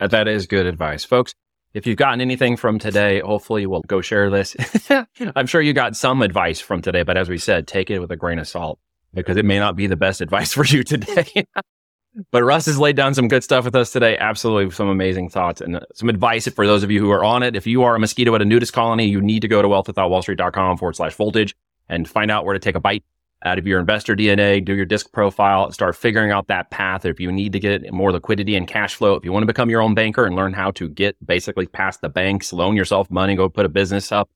that 0.00 0.26
is 0.26 0.46
good 0.46 0.66
advice, 0.66 1.04
folks. 1.04 1.34
If 1.74 1.88
you've 1.88 1.96
gotten 1.96 2.20
anything 2.20 2.56
from 2.56 2.78
today, 2.78 3.18
hopefully 3.18 3.66
we'll 3.66 3.82
go 3.82 4.00
share 4.00 4.30
this. 4.30 4.56
I'm 5.34 5.46
sure 5.46 5.60
you 5.60 5.72
got 5.72 5.96
some 5.96 6.22
advice 6.22 6.60
from 6.60 6.80
today, 6.80 7.02
but 7.02 7.16
as 7.16 7.28
we 7.28 7.36
said, 7.36 7.66
take 7.66 7.90
it 7.90 7.98
with 7.98 8.12
a 8.12 8.16
grain 8.16 8.38
of 8.38 8.46
salt 8.46 8.78
because 9.12 9.36
it 9.36 9.44
may 9.44 9.58
not 9.58 9.74
be 9.74 9.88
the 9.88 9.96
best 9.96 10.20
advice 10.20 10.52
for 10.54 10.64
you 10.64 10.84
today. 10.84 11.44
but 12.30 12.44
Russ 12.44 12.66
has 12.66 12.78
laid 12.78 12.94
down 12.94 13.12
some 13.12 13.26
good 13.26 13.42
stuff 13.42 13.64
with 13.64 13.74
us 13.74 13.90
today. 13.90 14.16
Absolutely 14.16 14.70
some 14.70 14.88
amazing 14.88 15.30
thoughts 15.30 15.60
and 15.60 15.76
uh, 15.76 15.80
some 15.94 16.08
advice 16.08 16.46
for 16.46 16.64
those 16.64 16.84
of 16.84 16.92
you 16.92 17.00
who 17.00 17.10
are 17.10 17.24
on 17.24 17.42
it. 17.42 17.56
If 17.56 17.66
you 17.66 17.82
are 17.82 17.96
a 17.96 17.98
mosquito 17.98 18.32
at 18.36 18.42
a 18.42 18.44
nudist 18.44 18.72
colony, 18.72 19.06
you 19.06 19.20
need 19.20 19.40
to 19.40 19.48
go 19.48 19.60
to 19.60 19.66
wealthwithoutwallstreet.com 19.66 20.78
forward 20.78 20.94
slash 20.94 21.14
voltage 21.16 21.56
and 21.88 22.08
find 22.08 22.30
out 22.30 22.44
where 22.44 22.54
to 22.54 22.60
take 22.60 22.76
a 22.76 22.80
bite 22.80 23.02
out 23.44 23.58
of 23.58 23.66
your 23.66 23.78
investor 23.78 24.16
DNA, 24.16 24.64
do 24.64 24.74
your 24.74 24.86
disc 24.86 25.12
profile, 25.12 25.70
start 25.70 25.96
figuring 25.96 26.30
out 26.30 26.46
that 26.48 26.70
path. 26.70 27.04
If 27.04 27.20
you 27.20 27.30
need 27.30 27.52
to 27.52 27.60
get 27.60 27.92
more 27.92 28.10
liquidity 28.10 28.56
and 28.56 28.66
cash 28.66 28.94
flow, 28.94 29.14
if 29.14 29.24
you 29.24 29.32
want 29.32 29.42
to 29.42 29.46
become 29.46 29.68
your 29.68 29.82
own 29.82 29.94
banker 29.94 30.24
and 30.24 30.34
learn 30.34 30.52
how 30.54 30.70
to 30.72 30.88
get 30.88 31.16
basically 31.24 31.66
past 31.66 32.00
the 32.00 32.08
banks, 32.08 32.52
loan 32.52 32.76
yourself 32.76 33.10
money, 33.10 33.36
go 33.36 33.48
put 33.48 33.66
a 33.66 33.68
business 33.68 34.10
up, 34.12 34.30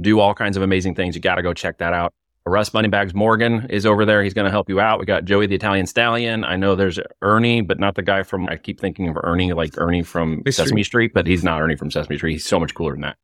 do 0.00 0.20
all 0.20 0.34
kinds 0.34 0.56
of 0.56 0.62
amazing 0.62 0.94
things, 0.94 1.14
you 1.14 1.20
got 1.20 1.36
to 1.36 1.42
go 1.42 1.54
check 1.54 1.78
that 1.78 1.92
out. 1.92 2.12
Russ 2.46 2.72
Moneybags 2.72 3.14
Morgan 3.14 3.66
is 3.68 3.84
over 3.84 4.06
there. 4.06 4.22
He's 4.22 4.32
going 4.32 4.46
to 4.46 4.50
help 4.50 4.68
you 4.68 4.80
out. 4.80 4.98
We 4.98 5.04
got 5.04 5.24
Joey 5.26 5.46
the 5.46 5.54
Italian 5.54 5.86
Stallion. 5.86 6.44
I 6.44 6.56
know 6.56 6.74
there's 6.74 6.98
Ernie, 7.20 7.60
but 7.60 7.78
not 7.78 7.94
the 7.94 8.02
guy 8.02 8.22
from, 8.22 8.48
I 8.48 8.56
keep 8.56 8.80
thinking 8.80 9.06
of 9.08 9.18
Ernie 9.22 9.52
like 9.52 9.76
Ernie 9.76 10.02
from 10.02 10.42
Sesame 10.50 10.82
Street, 10.82 11.12
but 11.12 11.26
he's 11.26 11.44
not 11.44 11.60
Ernie 11.60 11.76
from 11.76 11.90
Sesame 11.90 12.16
Street. 12.16 12.32
He's 12.32 12.46
so 12.46 12.58
much 12.58 12.74
cooler 12.74 12.92
than 12.92 13.02
that. 13.02 13.16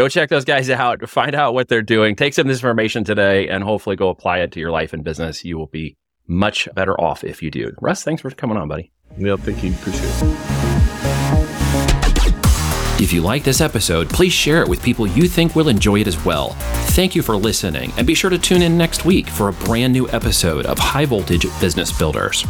Go 0.00 0.08
check 0.08 0.30
those 0.30 0.46
guys 0.46 0.70
out, 0.70 1.06
find 1.10 1.34
out 1.34 1.52
what 1.52 1.68
they're 1.68 1.82
doing, 1.82 2.16
take 2.16 2.32
some 2.32 2.46
of 2.46 2.48
this 2.48 2.56
information 2.56 3.04
today, 3.04 3.50
and 3.50 3.62
hopefully 3.62 3.96
go 3.96 4.08
apply 4.08 4.38
it 4.38 4.50
to 4.52 4.58
your 4.58 4.70
life 4.70 4.94
and 4.94 5.04
business. 5.04 5.44
You 5.44 5.58
will 5.58 5.66
be 5.66 5.98
much 6.26 6.66
better 6.74 6.98
off 6.98 7.22
if 7.22 7.42
you 7.42 7.50
do. 7.50 7.74
Russ, 7.82 8.02
thanks 8.02 8.22
for 8.22 8.30
coming 8.30 8.56
on, 8.56 8.66
buddy. 8.66 8.92
Neil, 9.18 9.36
thank 9.36 9.62
you. 9.62 9.74
Appreciate 9.74 10.08
it. 10.08 10.22
If 12.98 13.12
you 13.12 13.20
like 13.20 13.44
this 13.44 13.60
episode, 13.60 14.08
please 14.08 14.32
share 14.32 14.62
it 14.62 14.68
with 14.68 14.82
people 14.82 15.06
you 15.06 15.28
think 15.28 15.54
will 15.54 15.68
enjoy 15.68 16.00
it 16.00 16.06
as 16.06 16.24
well. 16.24 16.56
Thank 16.94 17.14
you 17.14 17.20
for 17.20 17.36
listening, 17.36 17.92
and 17.98 18.06
be 18.06 18.14
sure 18.14 18.30
to 18.30 18.38
tune 18.38 18.62
in 18.62 18.78
next 18.78 19.04
week 19.04 19.28
for 19.28 19.48
a 19.48 19.52
brand 19.52 19.92
new 19.92 20.08
episode 20.08 20.64
of 20.64 20.78
High 20.78 21.04
Voltage 21.04 21.44
Business 21.60 21.92
Builders. 21.92 22.46